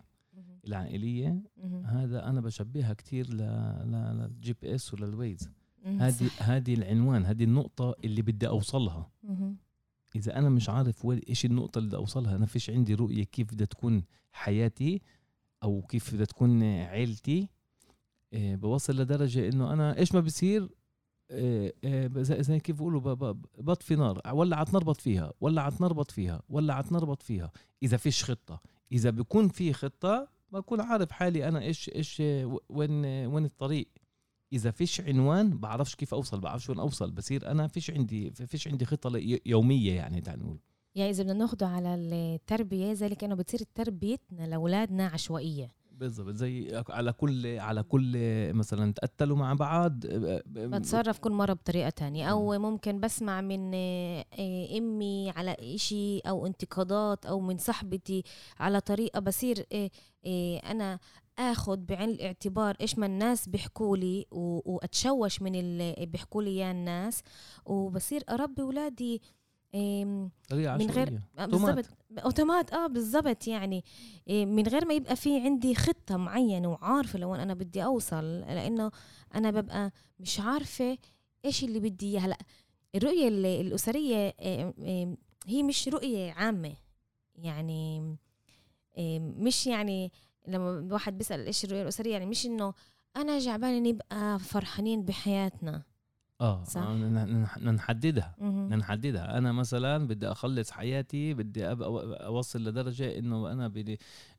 العائلية 0.67 1.41
هذا 1.85 2.29
أنا 2.29 2.41
بشبهها 2.41 2.93
كثير 2.93 3.33
لل 3.33 4.53
GPS 4.61 4.75
ولل 4.75 4.93
Waze 4.93 5.49
هذه 5.85 6.29
هذه 6.39 6.73
العنوان 6.73 7.25
هذه 7.25 7.43
النقطة 7.43 7.95
اللي 8.03 8.21
بدي 8.21 8.47
أوصلها. 8.47 9.11
إذا 10.15 10.37
أنا 10.37 10.49
مش 10.49 10.69
عارف 10.69 11.05
وين 11.05 11.19
إيش 11.29 11.45
النقطة 11.45 11.77
اللي 11.77 11.87
بدي 11.87 11.97
أوصلها. 11.97 12.35
أنا 12.35 12.45
فيش 12.45 12.69
عندي 12.69 12.93
رؤية 12.93 13.23
كيف 13.23 13.53
بدها 13.53 13.65
تكون 13.65 14.03
حياتي 14.31 15.01
أو 15.63 15.81
كيف 15.81 16.13
بدها 16.13 16.25
تكون 16.25 16.63
عيلتي. 16.63 17.49
بوصل 18.33 19.01
لدرجة 19.01 19.49
إنه 19.49 19.73
أنا 19.73 19.97
إيش 19.97 20.15
ما 20.15 20.19
بصير 20.19 20.69
إيه 21.31 21.73
إيه 21.83 22.09
زي 22.23 22.59
كيف 22.59 22.75
بقولوا 22.75 23.33
بطفي 23.57 23.95
نار 23.95 24.21
ولعت 24.33 24.73
نار 24.73 24.93
فيها 24.93 25.33
ولعت 25.41 25.81
نار 25.81 26.03
فيها 26.03 26.41
ولعت 26.49 26.91
نار 26.91 27.15
فيها. 27.15 27.51
إذا 27.83 27.97
فيش 27.97 28.23
خطة 28.23 28.61
إذا 28.91 29.09
بكون 29.09 29.47
في 29.47 29.73
خطة 29.73 30.27
بكون 30.51 30.81
عارف 30.81 31.11
حالي 31.11 31.47
أنا 31.47 31.61
إيش 31.61 31.89
إيش 31.95 32.21
وين 32.69 33.05
وين 33.05 33.45
الطريق. 33.45 33.87
إذا 34.53 34.71
فيش 34.71 35.01
عنوان 35.01 35.57
بعرفش 35.57 35.95
كيف 35.95 36.13
أوصل 36.13 36.39
بعرفش 36.39 36.69
وين 36.69 36.79
أوصل. 36.79 37.11
بصير 37.11 37.51
أنا 37.51 37.67
فيش 37.67 37.91
عندي 37.91 38.31
فيش 38.31 38.67
عندي 38.67 38.85
خطة 38.85 39.11
يومية 39.45 39.93
يعني 39.93 40.21
تعال 40.21 40.39
نقول. 40.39 40.59
يعني 40.95 41.09
إذا 41.09 41.23
بدنا 41.23 41.33
ناخده 41.33 41.67
على 41.67 41.95
التربية 41.95 42.93
زي 42.93 43.09
كانه 43.09 43.35
بتصير 43.35 43.59
تربيتنا 43.75 44.47
لأولادنا 44.47 45.07
عشوائية. 45.07 45.71
بالضبط 45.93 46.35
زي 46.35 46.83
على 46.89 47.13
كل 47.13 47.59
على 47.59 47.83
كل 47.83 48.13
مثلا 48.53 48.93
تقتلوا 48.93 49.37
مع 49.37 49.53
بعض 49.53 49.99
بتصرف 50.47 51.19
كل 51.19 51.31
مرة 51.31 51.53
بطريقة 51.53 51.89
تانية. 51.89 52.25
أو 52.31 52.59
ممكن 52.59 52.99
بسمع 52.99 53.41
من 53.41 53.71
آه، 53.75 54.25
أمي 54.77 55.29
على 55.29 55.55
إشي 55.59 56.19
أو 56.19 56.47
انتقادات 56.47 57.25
أو 57.25 57.39
من 57.39 57.57
صاحبتي 57.57 58.23
على 58.59 58.79
طريقة 58.81 59.19
بصير 59.19 59.65
آه، 59.73 59.89
آه، 60.25 60.57
أنا 60.57 60.99
آخذ 61.39 61.77
بعين 61.77 62.09
الاعتبار 62.09 62.75
إيش 62.81 62.97
ما 62.99 63.05
الناس 63.05 63.49
بيحكوا 63.49 63.97
لي 63.97 64.25
وأتشوش 64.31 65.41
من 65.41 65.55
اللي 65.55 66.05
بيحكوا 66.05 66.43
لي 66.43 66.57
يا 66.57 66.71
الناس. 66.71 67.23
وبصير 67.65 68.23
أربي 68.29 68.61
أولادي 68.61 69.21
من 69.73 70.91
غير 70.91 71.19
آه، 71.39 71.45
بالضبط. 71.45 71.85
أوتومات 72.19 72.73
آه 72.73 72.87
بالضبط 72.87 73.47
يعني. 73.47 73.83
إيه، 74.27 74.45
من 74.45 74.67
غير 74.67 74.85
ما 74.85 74.93
يبقى 74.93 75.15
في 75.15 75.39
عندي 75.39 75.75
خطة 75.75 76.17
معينة 76.17 76.67
وعارفة 76.71 77.19
لوين 77.19 77.39
أنا 77.39 77.53
بدي 77.53 77.83
أوصل 77.83 78.39
لأنه 78.39 78.91
أنا 79.35 79.51
ببقى 79.51 79.91
مش 80.19 80.39
عارفة 80.39 80.97
إيش 81.45 81.63
اللي 81.63 81.79
بدي 81.79 82.11
إياه. 82.11 82.19
هلأ 82.19 82.37
الرؤية 82.95 83.27
الأسرية 83.61 84.33
هي 85.47 85.63
مش 85.63 85.87
رؤية 85.87 86.31
عامة 86.31 86.73
يعني 87.35 88.15
مش 89.19 89.67
يعني 89.67 90.11
لما 90.47 90.79
الواحد 90.79 91.17
بيسأل 91.17 91.45
إيش 91.45 91.65
الرؤية 91.65 91.81
الأسرية 91.81 92.11
يعني 92.13 92.25
مش 92.25 92.45
إنه 92.45 92.73
أنا 93.17 93.39
جعباني 93.39 93.91
نبقى 93.91 94.39
فرحانين 94.39 95.03
بحياتنا. 95.05 95.83
آه. 96.43 96.63
صح. 96.63 96.81
آه، 96.81 96.93
نحددها 97.71 98.35
نحددها 98.75 99.37
أنا 99.37 99.51
مثلا 99.51 100.07
بدي 100.07 100.27
أخلص 100.27 100.71
حياتي 100.71 101.33
بدي 101.33 101.71
ابقى 101.71 101.89
أوصل 102.25 102.63
لدرجة 102.63 103.17
إنه 103.19 103.51
أنا 103.51 103.71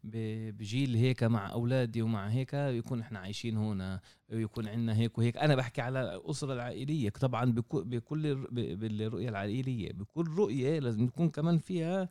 بجيل 0.04 0.94
هيك 0.96 1.22
مع 1.24 1.52
أولادي 1.52 2.02
ومع 2.02 2.28
هيك 2.28 2.54
يكون 2.54 3.00
إحنا 3.00 3.18
عايشين 3.18 3.56
هنا 3.56 4.00
ويكون 4.32 4.68
عندنا 4.68 4.96
هيك 4.96 5.18
وهيك. 5.18 5.36
أنا 5.36 5.54
بحكي 5.54 5.80
على 5.80 6.14
الأسرة 6.16 6.52
العائلية. 6.52 7.10
طبعا 7.10 7.52
بكل 7.52 8.34
بالرؤية 8.76 9.28
العائلية 9.28 9.92
بكل 9.92 10.24
رؤية 10.38 10.78
لازم 10.78 11.04
يكون 11.04 11.28
كمان 11.30 11.58
فيها 11.58 12.08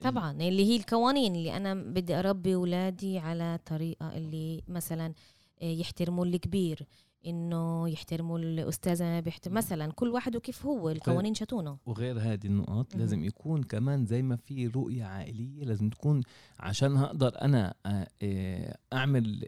طبعا. 0.00 0.30
اللي 0.32 0.64
هي 0.64 0.76
القوانين 0.76 1.34
اللي 1.36 1.56
أنا 1.56 1.74
بدي 1.74 2.14
أربي 2.14 2.54
أولادي 2.54 3.18
على 3.18 3.58
طريقة 3.66 4.16
اللي 4.16 4.62
مثلا 4.68 5.14
آه، 5.62 5.64
يحترموا 5.64 6.26
الكبير. 6.26 6.86
إنه 7.26 7.88
يحترموا 7.88 8.38
الأستاذة 8.38 9.20
بيحترم 9.20 9.54
مثلا 9.54 9.92
كل 9.92 10.08
واحد 10.08 10.36
وكيف 10.36 10.66
هو 10.66 10.90
القوانين 10.90 11.34
شتونه 11.34 11.78
وغير 11.86 12.18
هذه 12.18 12.46
النقاط 12.46 12.96
لازم 12.96 13.24
يكون 13.24 13.62
كمان 13.62 14.06
زي 14.06 14.22
ما 14.22 14.36
في 14.36 14.66
رؤية 14.66 15.04
عائلية 15.04 15.64
لازم 15.64 15.90
تكون 15.90 16.22
عشان 16.60 16.96
هقدر 16.96 17.42
أنا 17.42 17.74
آه، 17.86 18.08
آه، 18.22 18.78
أعمل 18.92 19.46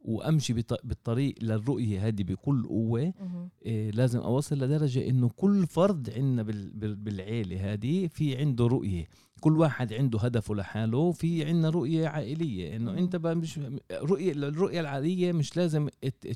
وامشي 0.00 0.52
بالطريق 0.84 1.34
للرؤية 1.42 2.06
هذه 2.06 2.22
بكل 2.22 2.66
قوة 2.66 3.12
إيه 3.66 3.90
لازم 3.90 4.18
أوصل 4.20 4.56
لدرجة 4.58 5.08
إنه 5.08 5.28
كل 5.36 5.66
فرد 5.66 6.10
عندنا 6.10 6.42
بالعيلة 6.94 7.72
هذه 7.72 8.06
في 8.06 8.36
عنده 8.36 8.66
رؤية. 8.66 9.08
كل 9.40 9.56
واحد 9.58 9.92
عنده 9.92 10.18
هدفه 10.18 10.54
لحاله 10.54 11.12
في 11.12 11.44
عندنا 11.44 11.70
رؤية 11.70 12.08
عائلية. 12.08 12.76
إنه 12.76 12.98
أنت 12.98 13.16
مش 13.16 13.60
رؤية 13.92 14.32
الرؤية 14.32 14.80
العائلية 14.80 15.32
مش 15.32 15.56
لازم 15.56 15.88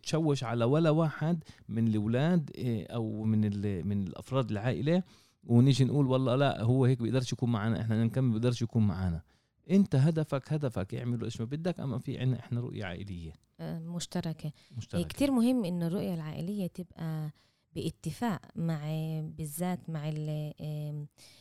تشوش 0.02 0.44
على 0.44 0.64
ولا 0.64 0.90
واحد 0.90 1.44
من 1.68 1.88
الأولاد 1.88 2.50
إيه 2.54 2.86
أو 2.86 3.24
من 3.24 3.40
من 3.86 4.06
الأفراد 4.06 4.50
العائلة. 4.50 5.02
ونيجي 5.44 5.84
نقول 5.84 6.06
والله 6.06 6.36
لا 6.36 6.62
هو 6.62 6.84
هيك 6.84 7.02
بيقدرش 7.02 7.32
يكون 7.32 7.52
معنا 7.52 7.80
إحنا 7.80 8.04
نكمل 8.04 8.30
بيقدرش 8.30 8.62
يكون 8.62 8.86
معنا. 8.86 9.22
انت 9.70 9.94
هدفك 9.94 10.52
هدفك 10.52 10.94
اعملوا 10.94 11.24
إيش 11.24 11.40
ما 11.40 11.46
بدك 11.46 11.80
أما 11.80 11.98
في 11.98 12.18
عنا 12.18 12.38
إحنا 12.38 12.60
رؤية 12.60 12.84
عائلية. 12.84 13.32
آه، 13.60 13.78
مشتركة, 13.78 14.52
مشتركة. 14.76 15.08
كتير 15.08 15.30
مهم 15.30 15.64
انه 15.64 15.86
الرؤية 15.86 16.14
العائلية 16.14 16.66
تبقى 16.66 17.30
باتفاق 17.74 18.40
مع 18.56 18.80
بالذات 19.20 19.90
مع 19.90 20.08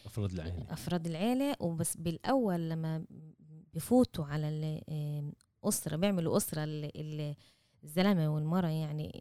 أفراد 0.06 0.32
العائلة. 0.32 0.74
أفراد 0.74 1.08
العيلة. 1.08 1.56
وبس 1.60 1.98
بالأول 1.98 2.70
لما 2.70 3.06
بفوتوا 3.74 4.26
على 4.26 4.50
الاسره 5.64 5.96
بيعملوا 5.96 6.38
أسرة 6.38 6.64
الزلمة 7.84 8.36
والمرأة 8.36 8.70
يعني 8.70 9.12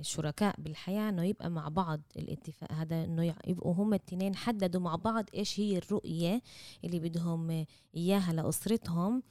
الشركاء 0.00 0.54
بالحياة 0.58 1.08
إنه 1.08 1.24
يبقى 1.24 1.50
مع 1.50 1.68
بعض 1.68 2.00
الاتفاق. 2.16 2.72
هذا 2.72 3.04
إنه 3.04 3.34
يبقوا 3.46 3.74
هم 3.74 3.94
التنين 3.94 4.36
حددوا 4.36 4.80
مع 4.80 4.96
بعض 4.96 5.24
إيش 5.34 5.60
هي 5.60 5.78
الرؤية 5.78 6.42
اللي 6.84 6.98
بدهم 6.98 7.66
إياها 7.96 8.32
لأسرتهم. 8.32 9.22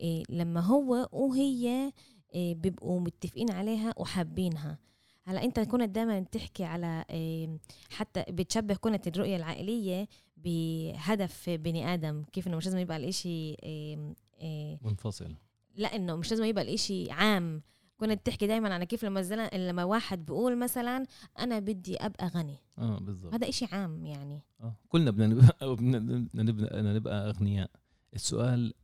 إيه 0.00 0.22
لما 0.28 0.60
هو 0.60 1.08
وهي 1.12 1.92
إيه 2.34 2.54
بيبقوا 2.54 3.00
متفقين 3.00 3.50
عليها 3.50 3.94
وحابينها. 3.96 4.78
هلأ 5.24 5.44
أنت 5.44 5.60
كنت 5.60 5.88
دائما 5.90 6.20
تحكي 6.20 6.64
على 6.64 7.04
إيه 7.10 7.58
حتى 7.90 8.24
بتشبه 8.28 8.74
كنت 8.74 9.08
الرؤية 9.08 9.36
العائلية 9.36 10.08
بهدف 10.36 11.50
بني 11.50 11.94
آدم. 11.94 12.24
كيف 12.32 12.46
إنه 12.46 12.56
مش 12.56 12.64
لازم 12.64 12.78
يبقى 12.78 12.96
الإشي 12.96 13.54
إيه 13.54 14.14
إيه 14.40 14.78
منفصل. 14.82 15.34
لأ 15.76 15.96
إنه 15.96 16.16
مش 16.16 16.30
لازم 16.30 16.44
يبقى 16.44 16.64
الإشي 16.64 17.10
عام. 17.10 17.62
كنت 17.96 18.26
تحكي 18.26 18.46
دائما 18.46 18.74
عن 18.74 18.84
كيف 18.84 19.04
لما 19.04 19.48
لما 19.54 19.84
واحد 19.84 20.26
بيقول 20.26 20.58
مثلا 20.58 21.06
أنا 21.38 21.58
بدي 21.58 21.96
أبقى 21.96 22.26
غني. 22.26 22.56
آه 22.78 22.98
بالضبط. 22.98 23.34
هذا 23.34 23.48
إشي 23.48 23.64
عام 23.72 24.06
يعني. 24.06 24.42
آه 24.60 24.76
كلنا 24.88 25.10
بدنا 25.10 25.26
نبقى 25.26 25.76
بدنا 25.76 25.98
نبقى, 26.34 26.82
نبقى 26.82 27.28
أغنياء. 27.28 27.70
السؤال 28.14 28.74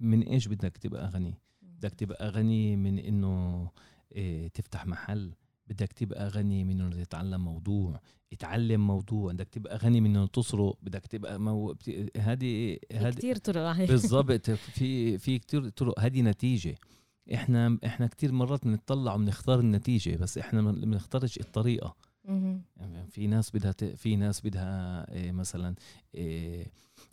من 0.00 0.22
إيش 0.22 0.48
بدك 0.48 0.76
تبقى 0.76 1.08
غني؟ 1.08 1.34
بدك 1.62 1.94
تبقى 1.94 2.28
غني 2.28 2.76
من 2.76 2.98
إنه 2.98 3.70
إيه 4.12 4.48
تفتح 4.48 4.86
محل؟ 4.86 5.34
بدك 5.66 5.92
تبقى 5.92 6.28
غني 6.28 6.64
من 6.64 6.80
إنه 6.80 7.02
تتعلم 7.04 7.44
موضوع؟ 7.44 8.00
اتعلم 8.32 8.86
موضوع. 8.86 9.32
بدك 9.32 9.48
تبقى 9.48 9.76
غني 9.76 10.00
من 10.00 10.16
إنه 10.16 10.26
تسرق؟ 10.26 10.78
بدك 10.82 11.06
تبقى 11.06 11.40
مو... 11.40 11.76
هذه 12.16 12.78
هذه 12.92 13.14
كثير 13.14 13.36
طرق. 13.36 13.76
بالضبط. 13.90 14.50
في 14.50 15.18
في 15.18 15.38
كثير 15.38 15.68
طرق. 15.68 16.00
هذه 16.00 16.22
نتيجة. 16.22 16.74
إحنا 17.34 17.78
إحنا 17.86 18.06
كثير 18.06 18.32
مرات 18.32 18.64
بنطلع 18.64 19.14
وبنختار 19.14 19.60
النتيجة 19.60 20.16
بس 20.16 20.38
إحنا 20.38 20.62
ما 20.62 20.72
بنختارش 20.72 21.38
الطريقة. 21.38 21.94
يعني 22.76 23.06
في 23.10 23.26
ناس 23.26 23.50
بدها 23.56 23.72
في 23.96 24.16
ناس 24.16 24.40
بدها 24.46 25.12
إيه 25.12 25.32
مثلا 25.32 25.74
إيه 26.14 26.66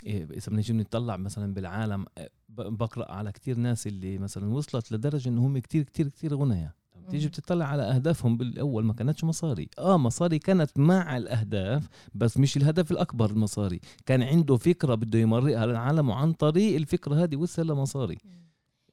إذا 0.05 0.51
بنجي 0.51 0.73
نطلع 0.73 1.17
مثلا 1.17 1.53
بالعالم 1.53 2.05
إيه، 2.17 2.29
بقرأ 2.49 3.11
على 3.11 3.31
كثير 3.31 3.57
ناس 3.57 3.87
اللي 3.87 4.17
مثلا 4.17 4.53
وصلت 4.53 4.91
لدرجة 4.91 5.29
انهم 5.29 5.45
هم 5.45 5.57
كثير 5.57 5.83
كثير 5.83 6.07
كثير 6.07 6.35
غنياء 6.35 6.71
تيجي 7.09 7.27
بتطلع 7.27 7.65
على 7.65 7.83
أهدافهم 7.83 8.37
بالأول 8.37 8.83
ما 8.85 8.93
كانتش 8.93 9.23
مصاري. 9.23 9.69
آه 9.79 9.97
مصاري 9.97 10.39
كانت 10.39 10.79
مع 10.79 11.17
الأهداف 11.17 11.87
بس 12.15 12.37
مش 12.37 12.57
الهدف 12.57 12.91
الأكبر 12.91 13.29
المصاري. 13.29 13.79
كان 14.05 14.23
عنده 14.23 14.57
فكرة 14.57 14.95
بده 14.95 15.19
يمرقها 15.19 15.65
للعالم 15.65 16.09
وعن 16.09 16.33
طريق 16.33 16.75
الفكرة 16.75 17.23
هذه 17.23 17.35
وصل 17.35 17.67
لمصاري. 17.67 18.17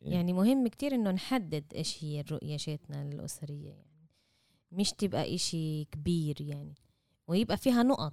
يعني 0.04 0.32
مهم 0.32 0.68
كتير 0.68 0.94
إنه 0.94 1.10
نحدد 1.10 1.64
إيش 1.74 2.04
هي 2.04 2.20
الرؤية 2.20 2.56
شيتنا 2.56 3.02
الأسرية 3.02 3.68
يعني. 3.68 4.08
مش 4.72 4.92
تبقى 4.92 5.34
إشي 5.34 5.84
كبير 5.84 6.40
يعني. 6.40 6.74
ويبقى 7.28 7.56
فيها 7.56 7.82
نقط. 7.82 8.12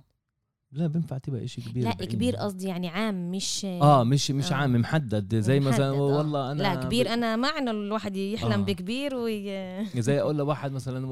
لا 0.72 0.88
بينفع 0.88 1.18
تبقى 1.18 1.44
إشي 1.44 1.62
كبير 1.62 1.84
لا 1.84 1.92
كبير 1.92 2.36
قصدي 2.36 2.68
يعني 2.68 2.88
عام 2.88 3.32
مش 3.32 3.66
آه 3.66 4.04
مش 4.04 4.32
مش 4.32 4.52
آه. 4.52 4.56
عام 4.56 4.74
محدد. 4.74 5.36
زي 5.36 5.60
محدد 5.60 5.74
مثلا 5.74 5.90
آه. 5.90 6.02
والله 6.02 6.52
أنا 6.52 6.64
لا 6.64 6.76
كبير 6.76 7.06
ب... 7.06 7.10
أنا 7.10 7.36
ما 7.36 7.48
إنه 7.48 7.72
الواحد 7.72 8.16
يحلم 8.16 8.52
آه. 8.52 8.66
بكبير 8.66 9.16
وي... 9.16 9.50
زي 10.02 10.20
أقول 10.22 10.38
لواحد 10.38 10.72
مثلا 10.72 11.08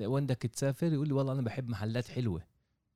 وين 0.00 0.26
بدك 0.26 0.36
تسافر 0.42 0.92
يقول 0.92 1.08
لي 1.08 1.14
والله 1.14 1.32
أنا 1.32 1.42
بحب 1.42 1.68
محلات 1.68 2.08
حلوة. 2.08 2.42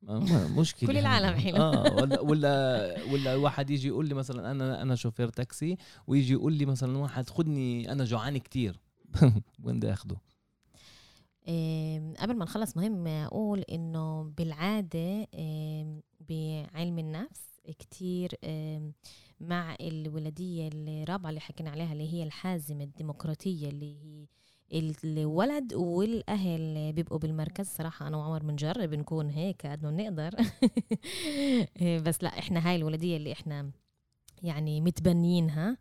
مشكلة. 0.02 0.92
كل 0.92 0.98
العالم 0.98 1.34
حلو. 1.34 1.56
آه 1.56 1.94
ولا 1.94 2.20
ولا 2.20 2.94
ولا 3.12 3.34
واحد 3.34 3.70
يجي 3.70 3.88
يقول 3.88 4.08
لي 4.08 4.14
مثلا 4.14 4.50
أنا 4.50 4.82
أنا 4.82 4.94
شوفير 4.94 5.28
تاكسي 5.28 5.76
ويجي 6.06 6.32
يقول 6.32 6.52
لي 6.52 6.66
مثلا 6.66 6.98
واحد 6.98 7.30
خدني 7.30 7.92
أنا 7.92 8.04
جوعان 8.04 8.38
كتير. 8.38 8.80
وين 9.64 9.76
بدي 9.76 9.92
اخده 9.92 10.16
قبل 12.18 12.36
ما 12.36 12.44
نخلص 12.44 12.76
مهم 12.76 13.06
أقول 13.06 13.60
إنه 13.60 14.22
بالعادة 14.22 15.28
بعلم 16.20 16.98
النفس 16.98 17.60
كتير 17.78 18.30
مع 19.40 19.76
الولادية 19.80 20.70
الرابعه 20.72 21.30
اللي 21.30 21.40
حكينا 21.40 21.70
عليها 21.70 21.92
اللي 21.92 22.12
هي 22.12 22.22
الحازمة 22.22 22.84
الديمقراطية 22.84 23.68
اللي 23.68 23.94
هي 23.94 24.26
الولد 24.72 25.74
والأهل 25.74 26.92
بيبقوا 26.92 27.18
بالمركز 27.18 27.66
صراحة. 27.66 28.06
أنا 28.06 28.16
وعمر 28.16 28.42
بنجرب 28.42 28.94
نكون 28.94 29.30
هيك 29.30 29.66
قد 29.66 29.82
ما 29.82 29.90
بنقدر. 29.90 30.34
بس 32.06 32.22
لا 32.22 32.38
إحنا 32.38 32.68
هاي 32.68 32.76
الولديه 32.76 33.16
اللي 33.16 33.32
إحنا 33.32 33.70
يعني 34.42 34.80
متبنيينها 34.80 35.76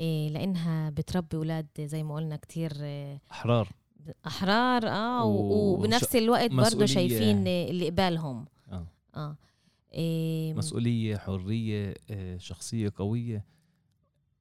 إيه، 0.00 0.28
لأنها 0.28 0.90
بتربي 0.90 1.36
أولاد 1.36 1.66
زي 1.80 2.02
ما 2.02 2.14
قلنا 2.14 2.36
كتير 2.36 2.72
أحرار. 3.30 3.68
أحرار 4.26 4.88
آه 4.88 5.24
وبنفس 5.24 6.16
الوقت 6.16 6.50
برضه 6.50 6.86
شايفين 6.86 7.46
اللي 7.46 7.90
قبالهم. 7.90 8.46
آه. 8.72 8.86
آه. 9.16 9.36
إيه 9.94 10.54
مسؤولية 10.54 11.16
حرية 11.16 11.94
آه، 12.10 12.36
شخصية 12.36 12.92
قوية. 12.96 13.44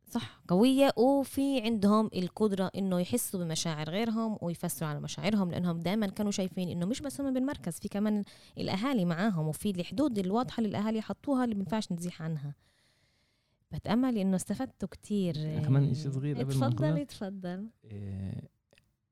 صح 0.10 0.41
قوية 0.48 0.91
وفي 0.98 1.62
عندهم 1.62 2.10
القدرة 2.15 2.72
إنه 2.76 3.00
يحسوا 3.00 3.43
بمشاعر 3.43 3.89
غيرهم 3.89 4.38
ويفسروا 4.41 4.89
على 4.89 5.00
مشاعرهم 5.00 5.52
لأنهم 5.52 5.80
دائما 5.80 6.08
كانوا 6.08 6.32
شايفين 6.32 6.70
إنه 6.70 6.86
مش 6.86 7.02
بس 7.02 7.22
هم 7.22 7.34
بالمركز 7.34 7.80
في 7.80 7.88
كمان 7.88 8.24
الأهالي 8.58 9.06
معاهم 9.06 9.48
وفي 9.48 9.70
الحدود 9.70 10.20
الواضحة 10.20 10.58
اللي 10.62 10.70
الأهالي 10.70 11.02
حطوها 11.02 11.43
اللي 11.43 11.56
بينفعش 11.56 11.91
نزيح 11.91 12.22
عنها. 12.22 12.56
بتأمل 13.72 14.17
إنه 14.17 14.36
استفدتوا 14.36 14.88
كتير. 14.88 15.36
كمان 15.65 15.93
شيء 15.93 16.12
صغير 16.12 16.38
قبل 16.38 16.54
تفضل 16.54 17.06
تفضل 17.06 17.67
إيه 17.91 18.50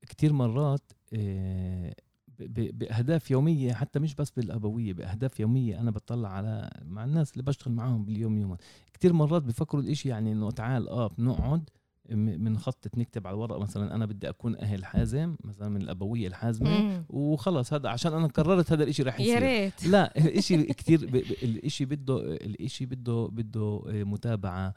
كتير 0.02 0.34
مرات 0.34 0.92
إيه 1.14 1.94
بأهداف 2.40 3.32
يومية 3.32 3.74
حتى 3.74 4.00
مش 4.00 4.16
بس 4.16 4.30
بالأبوية 4.32 4.94
بأهداف 4.94 5.40
يومية 5.40 5.80
أنا 5.80 5.92
بطلع 5.92 6.30
على 6.30 6.70
مع 6.86 7.04
الناس 7.04 7.32
اللي 7.34 7.44
بشتغل 7.44 7.74
معاهم 7.74 8.06
باليوم 8.06 8.38
يوما. 8.38 8.58
كتير 8.94 9.14
مرات 9.14 9.44
بفكروا 9.44 9.84
الإشي 9.84 10.10
يعني 10.10 10.32
إنه 10.32 10.52
تعال 10.52 10.90
آه 10.90 11.08
بنقعد 11.08 11.70
بنخطط 12.10 12.98
نكتب 12.98 13.28
على 13.28 13.34
الورق 13.34 13.60
مثلا 13.60 13.96
أنا 13.96 14.06
بدي 14.06 14.30
أكون 14.30 14.56
أهل 14.56 14.86
حازم 14.86 15.36
مثلا 15.44 15.70
من 15.70 15.82
الأبوية 15.82 16.28
الحازمة 16.28 17.04
وخلص 17.10 17.74
هذا 17.74 17.90
عشان 17.90 18.14
أنا 18.14 18.28
قررت 18.28 18.72
هذا 18.72 18.84
الإشي 18.84 19.04
رح 19.04 19.20
يصير. 19.20 19.34
يا 19.34 19.40
ريت. 19.40 19.88
لا 19.88 20.18
الإشي 20.18 20.64
كثير 20.80 21.06
ب... 21.06 21.16
الإشي 21.16 21.86
بده 21.86 22.18
الإشي 22.36 22.86
بده 22.86 23.28
بده 23.32 23.82
متابعة 23.86 24.74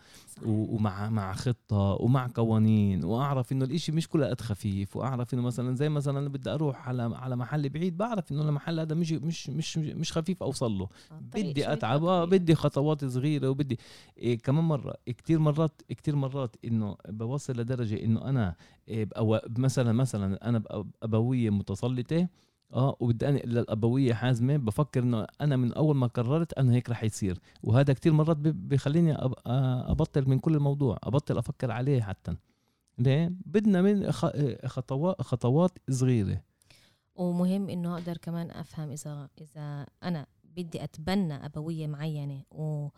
ومع 0.47 1.11
مع 1.11 1.35
خطة 1.35 1.97
ومع 2.01 2.31
قوانين 2.35 3.05
وأعرف 3.05 3.53
إنه 3.53 3.64
الإشي 3.64 3.93
مش 3.93 4.09
كله 4.09 4.26
قد 4.26 4.41
خفيف 4.41 4.97
وأعرف 4.97 5.35
إنه 5.35 5.43
مثلا 5.43 5.74
زي 5.76 5.89
مثلا 5.89 6.18
أنا 6.18 6.29
بدي 6.29 6.51
أروح 6.51 6.89
على 6.89 7.03
على 7.03 7.37
محل 7.37 7.68
بعيد 7.68 7.97
بعرف 7.97 8.33
إنه 8.33 8.43
المحل 8.43 8.81
هذا 8.81 8.95
مش 8.95 9.12
مش 9.12 9.51
مش 9.51 9.79
مش 9.79 10.12
خفيف 10.12 10.43
أوصل 10.43 10.72
له. 10.72 10.89
آه، 11.12 11.20
بدي 11.35 11.72
أتعب 11.72 12.05
آه 12.05 12.24
بدي 12.24 12.55
خطوات 12.55 13.05
صغيرة 13.05 13.49
وبدي 13.51 13.79
إيه 14.18 14.39
كمان 14.39 14.64
مرة 14.64 14.95
كثير 15.07 15.39
مرات 15.39 15.83
كثير 15.89 16.16
مرات 16.16 16.57
إنه 16.64 16.97
بوصل 17.19 17.53
لدرجة 17.61 18.05
إنه 18.05 18.25
أنا 18.25 18.55
إيه 18.89 19.09
مثلا 19.59 19.93
مثلا 19.93 20.49
أنا 20.49 20.62
أبوية 21.03 21.51
متسلطة 21.51 22.29
آه 22.73 22.97
وبدي 23.01 23.29
أنا 23.29 23.39
للأبوية 23.39 24.14
حازمة 24.14 24.57
بفكر 24.57 25.03
إنه 25.03 25.27
أنا 25.41 25.57
من 25.57 25.73
أول 25.73 25.97
ما 25.97 26.07
قررت 26.07 26.53
أنا 26.53 26.73
هيك 26.73 26.91
رح 26.91 27.05
يصير. 27.05 27.39
وهذا 27.62 27.93
كتير 27.93 28.12
مرات 28.12 28.37
بخليني 28.37 29.16
أبطل 29.47 30.29
من 30.29 30.39
كل 30.39 30.55
الموضوع 30.55 30.99
أبطل 31.03 31.39
أفكر 31.39 31.71
عليه 31.71 32.03
حتى. 32.03 32.37
ليه؟ 32.99 33.33
بدنا 33.47 33.83
من 33.83 34.12
خطوات 34.66 35.23
خطوات 35.23 35.79
صغيرة. 35.91 36.41
ومهم 37.16 37.69
إنه 37.69 37.95
أقدر 37.95 38.16
كمان 38.16 38.51
أفهم 38.51 38.91
إذا 38.91 39.29
إذا 39.41 39.87
أنا 40.03 40.27
بدي 40.57 40.85
أتبنى 40.85 41.47
أبوية 41.47 41.87
معينة 41.87 42.43
و 42.51 42.89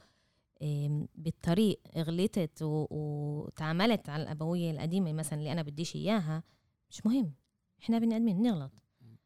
بالطريق 1.14 1.80
غلطت 1.96 2.58
وتعاملت 2.62 4.08
على 4.08 4.22
الأبوية 4.22 4.70
القديمة 4.70 5.12
مثلا 5.12 5.38
اللي 5.38 5.52
أنا 5.52 5.62
بديش 5.62 5.96
إياها 5.96 6.42
مش 6.90 7.06
مهم. 7.06 7.32
إحنا 7.82 7.98
بني 7.98 8.16
آدمين 8.16 8.42
نغلط. 8.42 8.72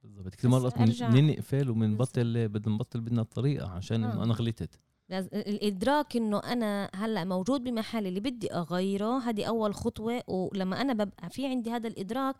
بالضبط. 0.02 0.34
كثير 0.34 0.50
مرات 0.50 0.78
بننقفل 1.02 1.70
وبنبطل 1.70 2.48
بدنا 2.48 2.74
نبطل 2.74 3.00
بدنا 3.00 3.22
الطريقة 3.22 3.68
عشان 3.68 4.04
آه. 4.04 4.24
أنا 4.24 4.34
غلطت. 4.34 4.78
الإدراك 5.10 6.16
إنه 6.16 6.38
أنا 6.38 6.90
هلأ 6.94 7.24
موجود 7.24 7.64
بمحل 7.64 8.06
اللي 8.06 8.20
بدي 8.20 8.52
أغيره 8.52 9.18
هذه 9.18 9.44
أول 9.44 9.74
خطوة 9.74 10.22
ولما 10.28 10.80
أنا 10.80 10.92
ببقى 10.92 11.30
في 11.30 11.46
عندي 11.46 11.70
هذا 11.70 11.88
الإدراك 11.88 12.34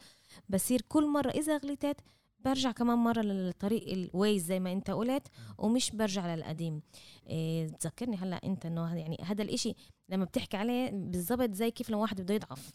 بصير 0.49 0.81
كل 0.89 1.09
مرة 1.09 1.31
إذا 1.31 1.57
غلطت 1.57 1.97
برجع 2.45 2.73
كمان 2.73 2.99
مرة 2.99 3.21
للطريق 3.21 3.93
الويز 3.93 4.45
زي 4.45 4.61
ما 4.61 4.73
انت 4.73 4.91
قلت 4.91 5.29
ومش 5.59 5.91
برجع 5.91 6.35
للقديم. 6.35 6.83
إيه 7.27 7.69
تذكرني 7.69 8.17
هلا 8.17 8.41
انت 8.45 8.67
انه 8.67 8.97
يعني 8.97 9.19
هذا 9.23 9.43
الإشي 9.43 9.75
لما 10.09 10.25
بتحكي 10.25 10.57
عليه 10.57 10.91
بالضبط 10.91 11.55
زي 11.55 11.71
كيف 11.71 11.91
لو 11.91 12.01
واحد 12.01 12.21
بده 12.21 12.35
يضعف. 12.35 12.73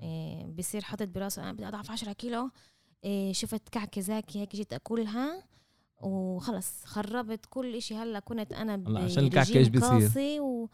إيه 0.00 0.46
بصير 0.46 0.82
حاطط 0.82 1.08
براسه 1.08 1.42
أنا 1.42 1.52
بدي 1.52 1.68
أضعف 1.68 1.90
10 1.90 2.12
كيلو. 2.12 2.50
إيه 3.04 3.32
شفت 3.32 3.68
كعكة 3.68 4.00
زاكي 4.00 4.38
هيك 4.38 4.56
جيت 4.56 4.72
أكلها 4.72 5.42
وخلص 6.00 6.84
خربت 6.84 7.46
كل 7.46 7.74
إشي. 7.74 7.94
هلا 7.94 8.18
كنت 8.18 8.52
أنا 8.52 8.98
عشان 8.98 9.24
الكعكة 9.24 9.58
إيش 9.58 9.68
بيصير. 9.68 10.68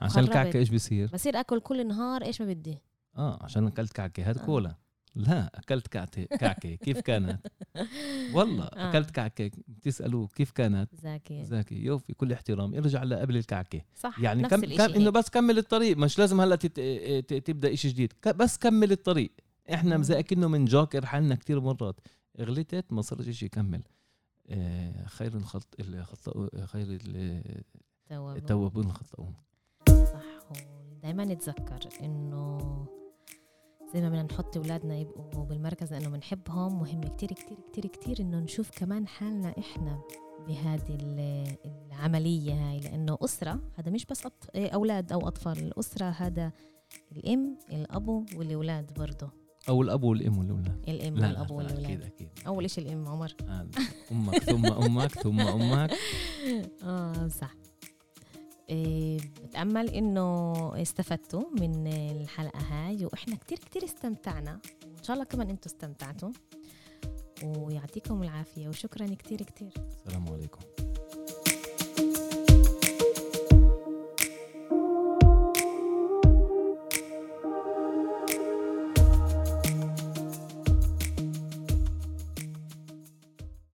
عشان 0.00 0.22
الكعكة 0.24 0.58
إيش 0.58 0.68
بيصير؟ 0.68 1.10
بصير 1.12 1.40
أكل 1.40 1.60
كل 1.60 1.86
نهار 1.86 2.22
إيش 2.22 2.40
ما 2.40 2.46
بدي. 2.52 2.78
آه 3.16 3.38
عشان 3.42 3.66
أكلت 3.66 3.92
كعكة 3.92 4.30
هذا 4.30 4.42
آه. 4.42 4.46
كولا. 4.46 4.74
لا 5.16 5.58
أكلت 5.58 5.86
كعكة. 5.86 6.74
كيف 6.74 7.00
كانت؟ 7.00 7.46
والله 8.34 8.64
آه. 8.76 8.90
أكلت 8.90 9.10
كعكة. 9.10 9.50
بتسالوه 9.68 10.26
كيف 10.26 10.50
كانت؟ 10.50 10.90
زاكي 10.94 11.44
زاكي 11.44 11.74
يوفي 11.74 12.12
كل 12.14 12.32
احترام. 12.32 12.74
ارجع 12.74 13.02
لقبل 13.02 13.36
الكعكة. 13.36 13.80
صح 13.94 14.20
يعني 14.20 14.42
نفس 14.42 14.54
كم 14.54 14.76
كم 14.76 14.94
إنه 14.94 15.10
بس 15.10 15.30
كمل 15.30 15.58
الطريق. 15.58 15.96
مش 15.96 16.18
لازم 16.18 16.40
هلأ 16.40 16.56
تت... 16.56 16.80
تبدأ 17.34 17.74
شيء 17.74 17.90
جديد. 17.90 18.12
بس 18.26 18.58
كمل 18.58 18.92
الطريق. 18.92 19.32
إحنا 19.74 20.02
زي 20.02 20.22
كأنه 20.22 20.48
من 20.48 20.64
جوكر 20.64 21.06
حالنا 21.06 21.34
كتير 21.34 21.60
مرات. 21.60 22.00
غلطت 22.40 22.84
ما 22.90 23.02
صار 23.02 23.22
شيء 23.32 23.48
كمل 23.48 23.82
آه 24.50 25.06
خير 25.06 25.36
الخط 25.36 25.80
الخط 25.80 26.36
خير 26.64 26.98
التوابون 28.10 28.84
الخطأون. 28.86 29.34
صح 29.88 30.22
دائما 31.02 31.24
نتذكر 31.24 31.78
إنه 32.02 32.86
زي 33.94 34.00
ما 34.00 34.08
بدنا 34.08 34.22
نحط 34.22 34.56
أولادنا 34.56 34.96
يبقوا 34.96 35.44
بالمركز 35.44 35.92
لأنه 35.92 36.08
بنحبهم 36.08 36.78
مهم 36.78 37.00
كتير 37.00 37.32
كتير 37.32 37.58
كتير 37.72 37.86
كتير 37.86 38.20
إنه 38.20 38.38
نشوف 38.38 38.70
كمان 38.70 39.06
حالنا 39.06 39.54
إحنا 39.58 40.00
بهذه 40.48 40.98
العملية 41.92 42.52
هاي. 42.70 42.80
لأنه 42.80 43.18
أسرة 43.20 43.60
هذا 43.74 43.90
مش 43.90 44.06
بس 44.06 44.22
أولاد 44.56 45.12
أو 45.12 45.28
أطفال 45.28 45.58
الأسرة 45.58 46.06
هذا 46.06 46.52
الأم 47.12 47.58
الابو 47.72 48.24
والأولاد 48.36 48.94
برضه. 48.94 49.30
أو 49.68 49.82
الأب 49.82 50.02
والأم 50.02 50.38
والأولاد. 50.38 50.84
الأم 50.88 51.14
والأب 51.14 51.50
والأولاد. 51.50 51.84
أكيد 51.84 52.02
أكيد. 52.02 52.28
أول 52.46 52.70
شيء 52.70 52.86
الأم 52.86 53.08
عمر. 53.08 53.34
آه، 53.48 53.66
أمك 54.12 54.38
ثم 54.38 54.66
أمك 54.66 55.12
ثم 55.14 55.40
أمك. 55.40 55.90
آه 56.82 57.28
صح. 57.28 57.54
إيه، 57.54 57.65
بتأمل 58.70 59.88
إنه 59.90 60.52
استفدتوا 60.82 61.44
من 61.60 61.86
الحلقة 61.86 62.58
هاي 62.58 63.04
وإحنا 63.04 63.36
كتير 63.36 63.58
كتير 63.58 63.84
استمتعنا. 63.84 64.60
وإن 64.84 65.02
شاء 65.02 65.14
الله 65.14 65.24
كمان 65.24 65.50
أنتوا 65.50 65.72
استمتعتوا. 65.72 66.30
ويعطيكم 67.44 68.22
العافية 68.22 68.68
وشكرا 68.68 69.06
كتير 69.06 69.42
كتير. 69.42 69.72
السلام 69.88 70.28
عليكم. 70.28 70.60